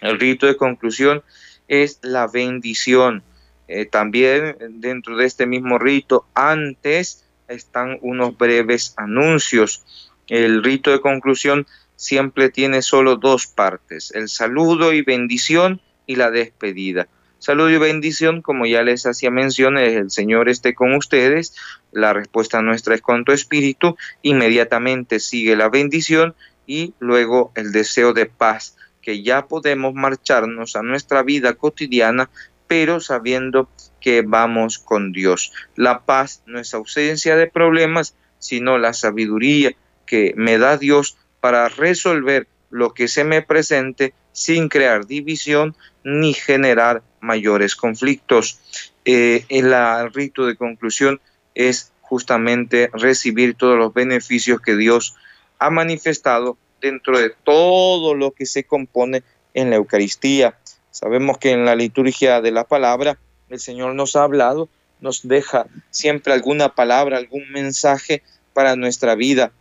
El 0.01 0.19
rito 0.19 0.47
de 0.47 0.55
conclusión 0.55 1.21
es 1.67 1.99
la 2.01 2.27
bendición 2.27 3.23
eh, 3.71 3.85
también 3.85 4.57
dentro 4.81 5.15
de 5.15 5.27
este 5.27 5.45
mismo 5.45 5.77
rito, 5.77 6.25
antes 6.33 7.23
están 7.47 7.99
unos 8.01 8.35
breves 8.35 8.95
anuncios. 8.97 9.85
El 10.27 10.63
rito 10.63 10.89
de 10.89 11.01
conclusión 11.01 11.67
siempre 11.95 12.49
tiene 12.49 12.81
solo 12.81 13.15
dos 13.15 13.45
partes, 13.45 14.11
el 14.15 14.27
saludo 14.27 14.91
y 14.91 15.03
bendición 15.03 15.81
y 16.07 16.15
la 16.15 16.31
despedida. 16.31 17.07
Saludo 17.37 17.69
y 17.69 17.77
bendición, 17.77 18.41
como 18.41 18.65
ya 18.65 18.81
les 18.81 19.05
hacía 19.05 19.29
mención, 19.29 19.77
es 19.77 19.95
el 19.95 20.09
Señor 20.09 20.49
esté 20.49 20.73
con 20.73 20.95
ustedes. 20.95 21.55
La 21.91 22.11
respuesta 22.11 22.63
nuestra 22.63 22.95
es 22.95 23.01
con 23.01 23.23
tu 23.23 23.31
espíritu. 23.33 23.95
Inmediatamente 24.23 25.19
sigue 25.19 25.55
la 25.55 25.69
bendición 25.69 26.33
y 26.65 26.95
luego 26.99 27.51
el 27.55 27.71
deseo 27.71 28.13
de 28.13 28.25
paz, 28.25 28.75
que 29.01 29.21
ya 29.21 29.45
podemos 29.45 29.93
marcharnos 29.93 30.75
a 30.75 30.81
nuestra 30.81 31.21
vida 31.21 31.53
cotidiana 31.53 32.29
pero 32.69 32.99
sabiendo 32.99 33.67
que 33.99 34.21
vamos 34.21 34.77
con 34.77 35.11
Dios. 35.11 35.51
La 35.75 36.01
paz 36.05 36.43
no 36.45 36.59
es 36.59 36.73
ausencia 36.75 37.35
de 37.35 37.47
problemas, 37.47 38.15
sino 38.37 38.77
la 38.77 38.93
sabiduría 38.93 39.71
que 40.05 40.33
me 40.37 40.59
da 40.59 40.77
Dios 40.77 41.17
para 41.41 41.67
resolver 41.67 42.47
lo 42.69 42.93
que 42.93 43.07
se 43.07 43.23
me 43.23 43.41
presente 43.41 44.13
sin 44.31 44.69
crear 44.69 45.07
división 45.07 45.75
ni 46.03 46.33
generar 46.33 47.01
mayores 47.21 47.75
conflictos. 47.75 48.59
Eh, 49.03 49.45
el, 49.49 49.73
el 49.73 50.13
rito 50.13 50.45
de 50.45 50.55
conclusión 50.55 51.19
es 51.55 51.91
justamente 52.01 52.91
recibir 52.93 53.55
todos 53.55 53.79
los 53.79 53.95
beneficios 53.95 54.61
que 54.61 54.75
Dios 54.75 55.15
ha 55.57 55.71
manifestado 55.71 56.55
dentro 56.79 57.17
de 57.17 57.31
todo 57.43 58.13
lo 58.13 58.29
que 58.31 58.45
se 58.45 58.63
compone 58.63 59.23
en 59.55 59.71
la 59.71 59.77
Eucaristía. 59.77 60.55
Sabemos 60.91 61.37
que 61.37 61.51
en 61.51 61.65
la 61.65 61.75
liturgia 61.75 62.41
de 62.41 62.51
la 62.51 62.63
palabra 62.63 63.17
el 63.49 63.59
Señor 63.59 63.95
nos 63.95 64.15
ha 64.15 64.23
hablado, 64.23 64.69
nos 65.01 65.27
deja 65.27 65.67
siempre 65.89 66.33
alguna 66.33 66.75
palabra, 66.75 67.17
algún 67.17 67.49
mensaje 67.51 68.21
para 68.53 68.75
nuestra 68.75 69.15
vida. 69.15 69.51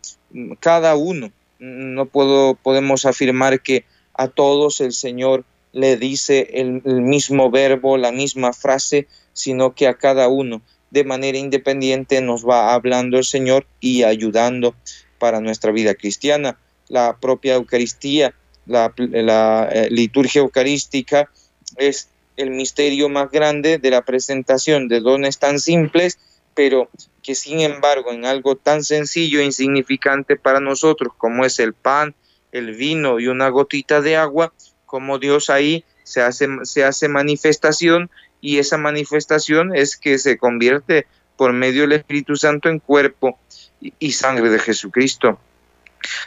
Cada 0.59 0.95
uno, 0.95 1.31
no 1.59 2.05
podemos 2.07 3.05
afirmar 3.05 3.61
que 3.61 3.85
a 4.13 4.27
todos 4.27 4.81
el 4.81 4.93
Señor 4.93 5.45
le 5.71 5.97
dice 5.97 6.49
el, 6.53 6.81
mismo 6.83 7.51
verbo, 7.51 7.97
la 7.97 8.11
misma 8.11 8.53
frase, 8.53 9.07
sino 9.33 9.73
que 9.75 9.87
a 9.87 9.97
cada 9.97 10.27
uno 10.27 10.61
de 10.91 11.03
manera 11.03 11.37
independiente 11.37 12.21
nos 12.21 12.47
va 12.47 12.73
hablando 12.73 13.17
el 13.17 13.23
Señor 13.23 13.65
y 13.79 14.03
ayudando 14.03 14.75
para 15.19 15.39
nuestra 15.39 15.71
vida 15.71 15.93
cristiana. 15.93 16.57
La 16.87 17.17
propia 17.17 17.55
Eucaristía, 17.55 18.33
la, 18.69 19.69
eh, 19.71 19.87
liturgia 19.89 20.39
eucarística 20.39 21.29
es 21.77 22.09
el 22.37 22.51
misterio 22.51 23.09
más 23.09 23.29
grande 23.31 23.77
de 23.77 23.89
la 23.91 24.03
presentación 24.03 24.87
de 24.87 25.01
dones 25.01 25.39
tan 25.39 25.59
simples, 25.59 26.19
pero 26.55 26.89
que 27.21 27.35
sin 27.35 27.59
embargo 27.59 28.11
en 28.11 28.25
algo 28.25 28.55
tan 28.55 28.83
sencillo 28.83 29.39
e 29.39 29.45
insignificante 29.45 30.35
para 30.35 30.59
nosotros 30.59 31.13
como 31.17 31.45
es 31.45 31.59
el 31.59 31.73
pan, 31.73 32.15
el 32.51 32.75
vino 32.75 33.19
y 33.19 33.27
una 33.27 33.49
gotita 33.49 34.01
de 34.01 34.15
agua, 34.15 34.53
como 34.85 35.19
Dios 35.19 35.49
ahí 35.49 35.83
se 36.03 36.21
hace, 36.21 36.47
se 36.63 36.83
hace 36.83 37.07
manifestación 37.07 38.09
y 38.41 38.57
esa 38.57 38.77
manifestación 38.77 39.75
es 39.75 39.97
que 39.97 40.17
se 40.17 40.37
convierte 40.37 41.05
por 41.35 41.53
medio 41.53 41.83
del 41.83 41.93
Espíritu 41.93 42.35
Santo 42.35 42.69
en 42.69 42.79
cuerpo 42.79 43.37
y, 43.79 44.11
sangre 44.11 44.49
de 44.49 44.59
Jesucristo. 44.59 45.39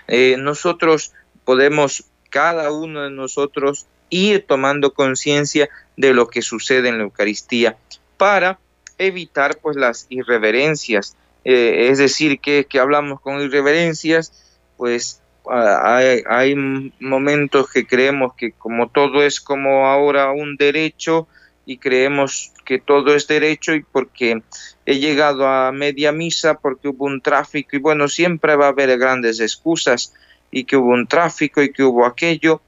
Eh, 0.09 0.37
nosotros 0.39 1.13
podemos, 1.45 2.05
cada 2.33 2.73
uno 2.73 3.03
de 3.03 3.11
nosotros, 3.11 3.87
ir 4.09 4.45
tomando 4.47 4.95
conciencia 4.95 5.69
de 5.97 6.15
lo 6.15 6.29
que 6.29 6.41
sucede 6.43 6.89
en 6.89 6.97
la 6.97 7.05
Eucaristía 7.05 7.77
para 8.17 8.59
evitar 8.97 9.59
pues 9.59 9.77
las 9.77 10.07
irreverencias. 10.09 11.17
Eh, 11.45 11.89
es 11.91 11.99
decir, 11.99 12.41
que, 12.41 12.65
que 12.65 12.79
hablamos 12.79 13.21
con 13.21 13.41
irreverencias, 13.41 14.33
pues 14.79 15.21
hay, 15.45 16.55
momentos 17.01 17.71
que 17.71 17.87
creemos 17.87 18.35
que 18.35 18.53
como 18.53 18.89
todo 18.89 19.23
es 19.23 19.41
como 19.41 19.87
ahora 19.87 20.31
un 20.33 20.57
derecho 20.57 21.27
y 21.67 21.79
creemos 21.79 22.53
que 22.65 22.79
todo 22.79 23.15
es 23.15 23.27
derecho 23.27 23.75
y 23.75 23.83
porque 23.83 24.43
he 24.87 24.99
llegado 24.99 25.47
a 25.47 25.73
media 25.73 26.13
misa 26.13 26.55
porque 26.55 26.89
hubo 26.89 27.07
un 27.07 27.21
tráfico 27.21 27.77
y 27.77 27.81
bueno, 27.81 28.09
siempre 28.09 28.57
va 28.57 28.67
a 28.67 28.71
haber 28.71 28.97
grandes 28.99 29.41
excusas 29.41 30.15
y 30.53 30.65
que 30.65 30.77
hubo 30.77 30.91
un 30.91 31.09
tráfico 31.09 31.63
y 31.63 31.73
que 31.73 31.83
hubo 31.83 32.07
aquello. 32.07 32.63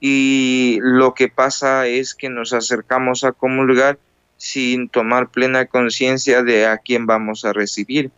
Y 0.00 0.78
lo 0.82 1.14
que 1.14 1.28
pasa 1.28 1.86
es 1.86 2.14
que 2.14 2.28
nos 2.28 2.52
acercamos 2.52 3.24
a 3.24 3.32
comulgar 3.32 3.98
sin 4.36 4.88
tomar 4.88 5.30
plena 5.30 5.66
conciencia 5.66 6.42
de 6.42 6.66
a 6.66 6.78
quién 6.78 7.06
vamos 7.06 7.44
a 7.44 7.52
recibir. 7.52 8.10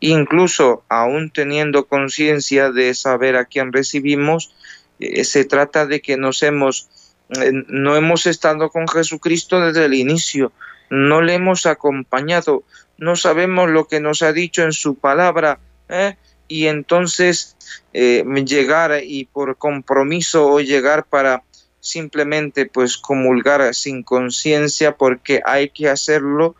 Incluso 0.00 0.84
aún 0.88 1.30
teniendo 1.30 1.86
conciencia 1.86 2.70
de 2.70 2.94
saber 2.94 3.36
a 3.36 3.46
quién 3.46 3.72
recibimos, 3.72 4.54
eh, 5.00 5.24
se 5.24 5.44
trata 5.44 5.86
de 5.86 6.00
que 6.00 6.16
nos 6.16 6.42
hemos, 6.42 6.88
eh, 7.30 7.52
no 7.68 7.96
hemos 7.96 8.26
estado 8.26 8.70
con 8.70 8.86
Jesucristo 8.86 9.60
desde 9.60 9.86
el 9.86 9.94
inicio, 9.94 10.52
no 10.90 11.22
le 11.22 11.34
hemos 11.34 11.66
acompañado, 11.66 12.62
no 12.98 13.16
sabemos 13.16 13.70
lo 13.70 13.86
que 13.88 14.00
nos 14.00 14.22
ha 14.22 14.32
dicho 14.32 14.62
en 14.62 14.72
su 14.72 14.94
palabra, 14.94 15.58
¿eh? 15.88 16.16
Y 16.48 16.66
entonces 16.66 17.56
llegar 17.92 19.02
y 19.02 19.24
por 19.26 19.56
compromiso 19.56 20.46
o 20.46 20.60
llegar 20.60 21.04
para 21.04 21.42
simplemente 21.80 22.66
pues 22.66 22.96
comulgar 22.96 23.74
sin 23.74 24.02
conciencia 24.02 24.96
porque 24.96 25.40
hay 25.44 25.70
que 25.70 25.88
hacerlo, 25.88 26.56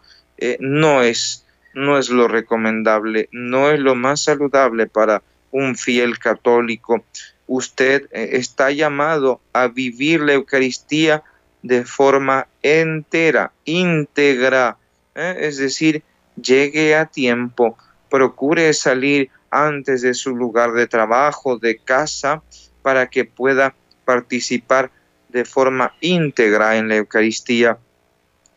no 0.60 1.02
es 1.02 1.44
no 1.74 1.98
es 1.98 2.08
lo 2.08 2.28
recomendable, 2.28 3.28
no 3.32 3.70
es 3.70 3.80
lo 3.80 3.94
más 3.94 4.22
saludable 4.22 4.86
para 4.86 5.22
un 5.50 5.76
fiel 5.76 6.18
católico. 6.18 7.04
Usted 7.46 8.08
eh, 8.12 8.30
está 8.32 8.70
llamado 8.70 9.40
a 9.52 9.68
vivir 9.68 10.20
la 10.20 10.34
Eucaristía 10.34 11.22
de 11.62 11.84
forma 11.84 12.46
entera, 12.62 13.52
íntegra, 13.64 14.76
¿eh? 15.14 15.36
es 15.40 15.58
decir, 15.58 16.02
llegue 16.40 16.94
a 16.94 17.06
tiempo, 17.06 17.76
procure 18.08 18.72
salir 18.72 19.30
antes 19.54 20.02
de 20.02 20.14
su 20.14 20.34
lugar 20.34 20.72
de 20.72 20.86
trabajo, 20.86 21.58
de 21.58 21.78
casa, 21.78 22.42
para 22.82 23.08
que 23.08 23.24
pueda 23.24 23.74
participar 24.04 24.90
de 25.28 25.44
forma 25.44 25.94
íntegra 26.00 26.76
en 26.76 26.88
la 26.88 26.96
Eucaristía. 26.96 27.78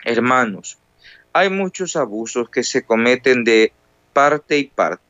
Hermanos, 0.03 0.77
hay 1.33 1.49
muchos 1.49 1.95
abusos 1.95 2.49
que 2.49 2.63
se 2.63 2.83
cometen 2.83 3.43
de 3.43 3.71
parte 4.13 4.57
y 4.57 4.65
parte, 4.65 5.03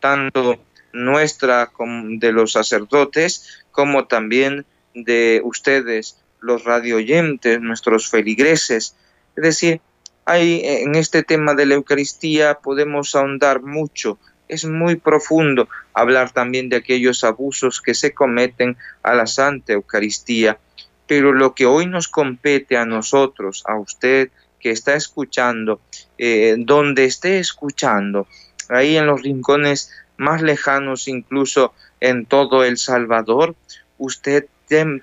tanto 0.00 0.58
nuestra 0.92 1.66
como 1.66 2.18
de 2.18 2.32
los 2.32 2.52
sacerdotes 2.52 3.64
como 3.70 4.06
también 4.06 4.64
de 4.94 5.42
ustedes, 5.44 6.18
los 6.40 6.64
radioyentes, 6.64 7.60
nuestros 7.60 8.08
feligreses. 8.08 8.96
Es 9.36 9.42
decir, 9.42 9.80
hay 10.24 10.62
en 10.64 10.94
este 10.94 11.22
tema 11.22 11.54
de 11.54 11.66
la 11.66 11.74
Eucaristía 11.74 12.54
podemos 12.54 13.14
ahondar 13.14 13.62
mucho, 13.62 14.18
es 14.48 14.64
muy 14.64 14.96
profundo 14.96 15.68
hablar 15.92 16.30
también 16.30 16.68
de 16.68 16.76
aquellos 16.76 17.24
abusos 17.24 17.80
que 17.80 17.94
se 17.94 18.12
cometen 18.12 18.76
a 19.02 19.14
la 19.14 19.26
Santa 19.26 19.72
Eucaristía, 19.72 20.58
pero 21.06 21.32
lo 21.32 21.54
que 21.54 21.66
hoy 21.66 21.86
nos 21.86 22.08
compete 22.08 22.76
a 22.76 22.84
nosotros, 22.84 23.62
a 23.66 23.78
usted, 23.78 24.30
que 24.60 24.70
está 24.70 24.94
escuchando, 24.94 25.80
eh, 26.18 26.56
donde 26.58 27.04
esté 27.04 27.38
escuchando, 27.38 28.26
ahí 28.68 28.96
en 28.96 29.06
los 29.06 29.22
rincones 29.22 29.90
más 30.16 30.42
lejanos, 30.42 31.08
incluso 31.08 31.72
en 32.00 32.26
todo 32.26 32.64
El 32.64 32.78
Salvador, 32.78 33.54
usted 33.98 34.46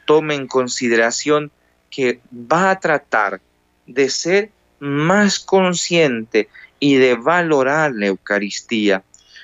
tome 0.05 0.35
en 0.35 0.47
consideración 0.47 1.51
que 1.89 2.19
va 2.33 2.71
a 2.71 2.79
tratar 2.79 3.39
de 3.85 4.09
ser 4.09 4.49
más 4.79 5.39
consciente 5.39 6.49
y 6.79 6.95
de 6.95 7.15
valorar 7.15 7.93
la 7.93 8.07
Eucaristía. 8.07 9.03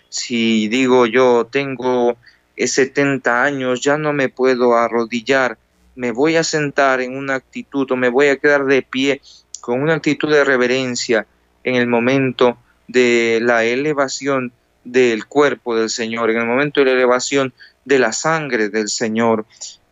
Si 0.10 0.68
digo 0.68 1.06
yo 1.06 1.48
tengo 1.52 2.18
70 2.58 3.44
años, 3.44 3.82
ya 3.82 3.98
no 3.98 4.14
me 4.14 4.30
puedo 4.30 4.76
arrodillar, 4.76 5.58
me 5.96 6.12
voy 6.12 6.36
a 6.36 6.44
sentar 6.44 7.02
en 7.02 7.16
una 7.16 7.36
actitud 7.36 7.90
o 7.92 7.96
me 7.96 8.10
voy 8.10 8.28
a 8.28 8.38
quedar 8.38 8.66
de 8.66 8.82
pie 8.82 9.22
con 9.62 9.82
una 9.82 9.96
actitud 9.96 10.32
de 10.32 10.44
reverencia 10.44 11.28
en 11.64 11.76
el 11.76 11.88
momento 11.88 12.58
de 12.88 13.40
la 13.42 13.64
elevación 13.64 14.52
del 14.84 15.26
cuerpo 15.26 15.76
del 15.76 15.90
Señor, 15.90 16.32
en 16.32 16.38
el 16.38 16.46
momento 16.46 16.80
de 16.80 16.88
la 16.88 16.94
elevación 16.94 17.54
de 17.86 18.00
la 18.00 18.12
sangre 18.14 18.70
del 18.70 18.90
Señor, 18.90 19.46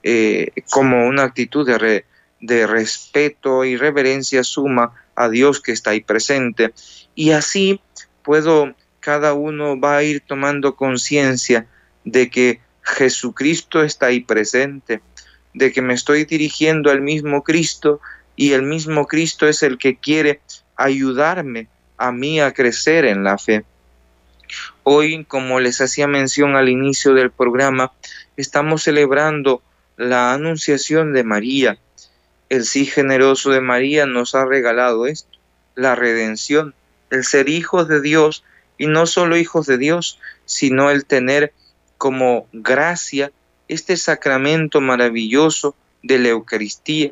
eh, 0.04 0.52
como 0.70 1.08
una 1.08 1.24
actitud 1.24 1.68
de, 1.68 2.06
de 2.40 2.68
respeto 2.68 3.66
y 3.66 3.78
reverencia 3.78 4.44
suma 4.44 4.94
a 5.16 5.30
Dios 5.30 5.62
que 5.62 5.72
está 5.72 5.92
ahí 5.92 6.02
presente. 6.02 6.74
Y 7.16 7.32
así 7.32 7.82
puedo, 8.24 8.74
cada 9.08 9.34
uno 9.34 9.80
va 9.80 9.96
a 9.96 10.04
ir 10.04 10.20
tomando 10.20 10.76
conciencia 10.76 11.66
de 12.04 12.30
que 12.30 12.60
Jesucristo 12.84 13.82
está 13.82 14.08
ahí 14.08 14.20
presente, 14.20 15.00
de 15.54 15.72
que 15.72 15.82
me 15.82 15.94
estoy 15.94 16.26
dirigiendo 16.26 16.92
al 16.92 17.00
mismo 17.00 17.42
Cristo 17.42 18.02
y 18.36 18.52
el 18.52 18.64
mismo 18.64 19.08
Cristo 19.08 19.48
es 19.48 19.64
el 19.64 19.78
que 19.78 19.96
quiere 19.96 20.42
ayudarme 20.76 21.70
a 21.98 22.12
mí 22.12 22.42
a 22.42 22.54
crecer 22.54 23.06
en 23.06 23.24
la 23.24 23.38
fe. 23.38 23.64
Hoy, 24.84 25.24
como 25.24 25.62
les 25.62 25.80
hacía 25.80 26.08
mención 26.08 26.58
al 26.58 26.68
inicio 26.68 27.14
del 27.14 27.32
programa, 27.32 27.94
estamos 28.36 28.84
celebrando 28.84 29.62
la 29.96 30.34
anunciación 30.34 31.14
de 31.14 31.24
María. 31.24 31.78
El 32.50 32.66
sí 32.66 32.86
generoso 32.86 33.52
de 33.52 33.62
María 33.62 34.06
nos 34.06 34.36
ha 34.36 34.44
regalado 34.44 35.08
esto, 35.08 35.38
la 35.76 35.96
redención, 35.96 36.76
el 37.10 37.24
ser 37.24 37.48
hijos 37.48 37.88
de 37.88 38.02
Dios 38.02 38.44
y 38.78 38.88
no 38.88 39.06
solo 39.06 39.38
hijos 39.38 39.66
de 39.66 39.78
Dios, 39.78 40.20
sino 40.46 40.92
el 40.92 41.06
tener 41.06 41.54
como 41.98 42.48
gracia 42.54 43.32
este 43.68 43.98
sacramento 43.98 44.82
maravilloso 44.82 45.76
de 46.04 46.20
la 46.20 46.30
Eucaristía, 46.30 47.12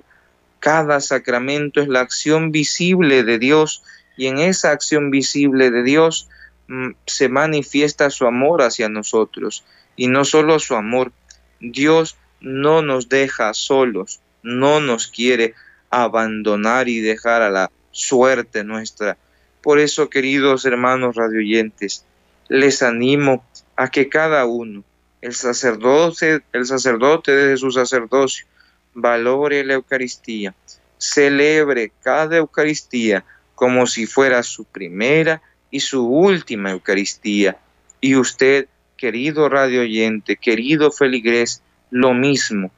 cada 0.59 0.99
sacramento 0.99 1.81
es 1.81 1.87
la 1.87 1.99
acción 2.01 2.51
visible 2.51 3.23
de 3.23 3.37
Dios 3.37 3.83
y 4.17 4.27
en 4.27 4.39
esa 4.39 4.71
acción 4.71 5.11
visible 5.11 5.69
de 5.69 5.83
Dios 5.83 6.27
mm, 6.67 6.91
se 7.05 7.29
manifiesta 7.29 8.09
su 8.09 8.25
amor 8.25 8.61
hacia 8.61 8.89
nosotros. 8.89 9.63
Y 9.95 10.07
no 10.07 10.25
solo 10.25 10.59
su 10.59 10.75
amor, 10.75 11.11
Dios 11.59 12.17
no 12.41 12.81
nos 12.81 13.09
deja 13.09 13.53
solos, 13.53 14.21
no 14.43 14.79
nos 14.79 15.07
quiere 15.07 15.53
abandonar 15.89 16.89
y 16.89 16.99
dejar 16.99 17.41
a 17.41 17.49
la 17.49 17.71
suerte 17.91 18.63
nuestra. 18.63 19.17
Por 19.66 19.80
eso, 19.80 20.11
queridos 20.11 20.63
hermanos 20.66 21.16
radioyentes, 21.16 22.05
les 22.49 22.84
animo 22.84 23.43
a 23.76 23.89
que 23.89 24.09
cada 24.09 24.45
uno, 24.45 24.84
el 25.22 25.34
sacerdote, 25.34 26.43
el 26.53 26.68
sacerdote 26.68 27.36
de 27.36 27.57
su 27.57 27.72
sacerdocio, 27.72 28.45
valore 28.93 29.66
la 29.66 29.74
Eucaristía, 29.74 30.53
celebre 30.99 31.91
cada 32.03 32.38
Eucaristía 32.38 33.26
como 33.55 33.88
si 33.88 34.05
fuera 34.05 34.43
su 34.43 34.66
primera 34.66 35.41
y 35.72 35.80
su 35.80 36.05
última 36.05 36.70
Eucaristía. 36.70 37.57
Y 38.01 38.18
usted, 38.18 38.68
querido 38.97 39.49
radio 39.49 39.82
oyente, 39.82 40.36
querido 40.36 40.91
feligrés, 40.91 41.63
lo 41.89 42.13
mismo. 42.13 42.70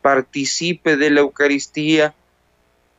participe 0.00 0.96
de 0.96 1.10
la 1.10 1.22
Eucaristía 1.22 2.14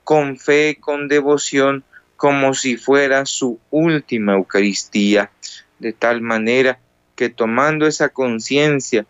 con 0.04 0.36
fe, 0.38 0.78
con 0.82 1.08
devoción, 1.08 1.86
como 2.18 2.53
si 2.53 2.78
fuera 2.78 3.26
su 3.26 3.59
última 3.70 4.34
Eucaristía, 4.34 5.32
de 5.80 5.93
tal 5.93 6.22
manera 6.22 6.80
que 7.15 7.30
tomando 7.30 7.88
esa 7.88 8.09
conciencia 8.09 9.05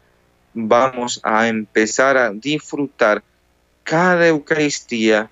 vamos 0.53 1.19
a 1.23 1.47
empezar 1.47 2.17
a 2.17 2.31
disfrutar 2.31 3.23
cada 3.83 4.27
Eucaristía 4.27 5.29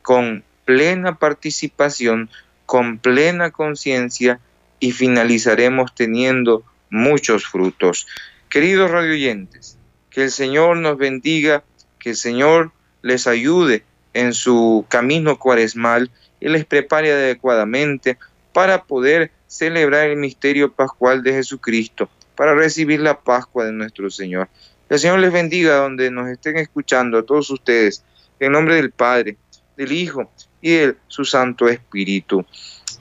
con 0.00 0.42
plena 0.64 1.18
participación, 1.18 2.30
con 2.64 2.98
plena 2.98 3.50
conciencia 3.50 4.40
y 4.80 4.92
finalizaremos 4.92 5.94
teniendo 5.94 6.64
muchos 6.90 7.46
frutos. 7.46 8.06
Queridos 8.48 8.90
radioyentes, 8.90 9.76
que 10.10 10.24
el 10.24 10.30
Señor 10.30 10.78
nos 10.78 10.96
bendiga, 10.96 11.62
que 11.98 12.10
el 12.10 12.16
Señor 12.16 12.72
les 13.02 13.26
ayude 13.26 13.84
en 14.14 14.32
su 14.32 14.86
camino 14.88 15.38
cuaresmal 15.38 16.10
y 16.42 16.48
les 16.48 16.64
prepare 16.64 17.12
adecuadamente 17.12 18.18
para 18.52 18.82
poder 18.82 19.30
celebrar 19.46 20.08
el 20.08 20.16
misterio 20.16 20.72
pascual 20.72 21.22
de 21.22 21.32
Jesucristo, 21.32 22.08
para 22.36 22.54
recibir 22.54 23.00
la 23.00 23.20
Pascua 23.20 23.64
de 23.64 23.72
nuestro 23.72 24.10
Señor. 24.10 24.48
Que 24.88 24.94
el 24.94 25.00
Señor 25.00 25.20
les 25.20 25.32
bendiga 25.32 25.76
donde 25.76 26.10
nos 26.10 26.28
estén 26.28 26.56
escuchando 26.56 27.18
a 27.18 27.22
todos 27.22 27.48
ustedes, 27.50 28.02
en 28.40 28.52
nombre 28.52 28.74
del 28.74 28.90
Padre, 28.90 29.36
del 29.76 29.92
Hijo 29.92 30.30
y 30.60 30.72
de 30.72 30.96
su 31.06 31.24
Santo 31.24 31.68
Espíritu. 31.68 32.44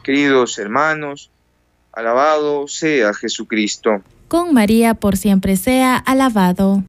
Queridos 0.04 0.60
hermanos, 0.60 1.32
alabado 1.92 2.68
sea 2.68 3.14
Jesucristo. 3.14 4.04
Con 4.28 4.54
María 4.54 4.94
por 4.94 5.18
siempre 5.18 5.58
sea 5.58 5.98
alabado. 5.98 6.84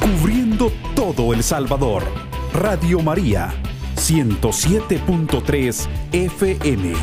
Cubriendo 0.00 0.72
todo 0.94 1.32
El 1.32 1.42
Salvador. 1.42 2.04
Radio 2.52 3.00
María, 3.00 3.52
107.3 4.06 5.88
FM. 6.12 6.94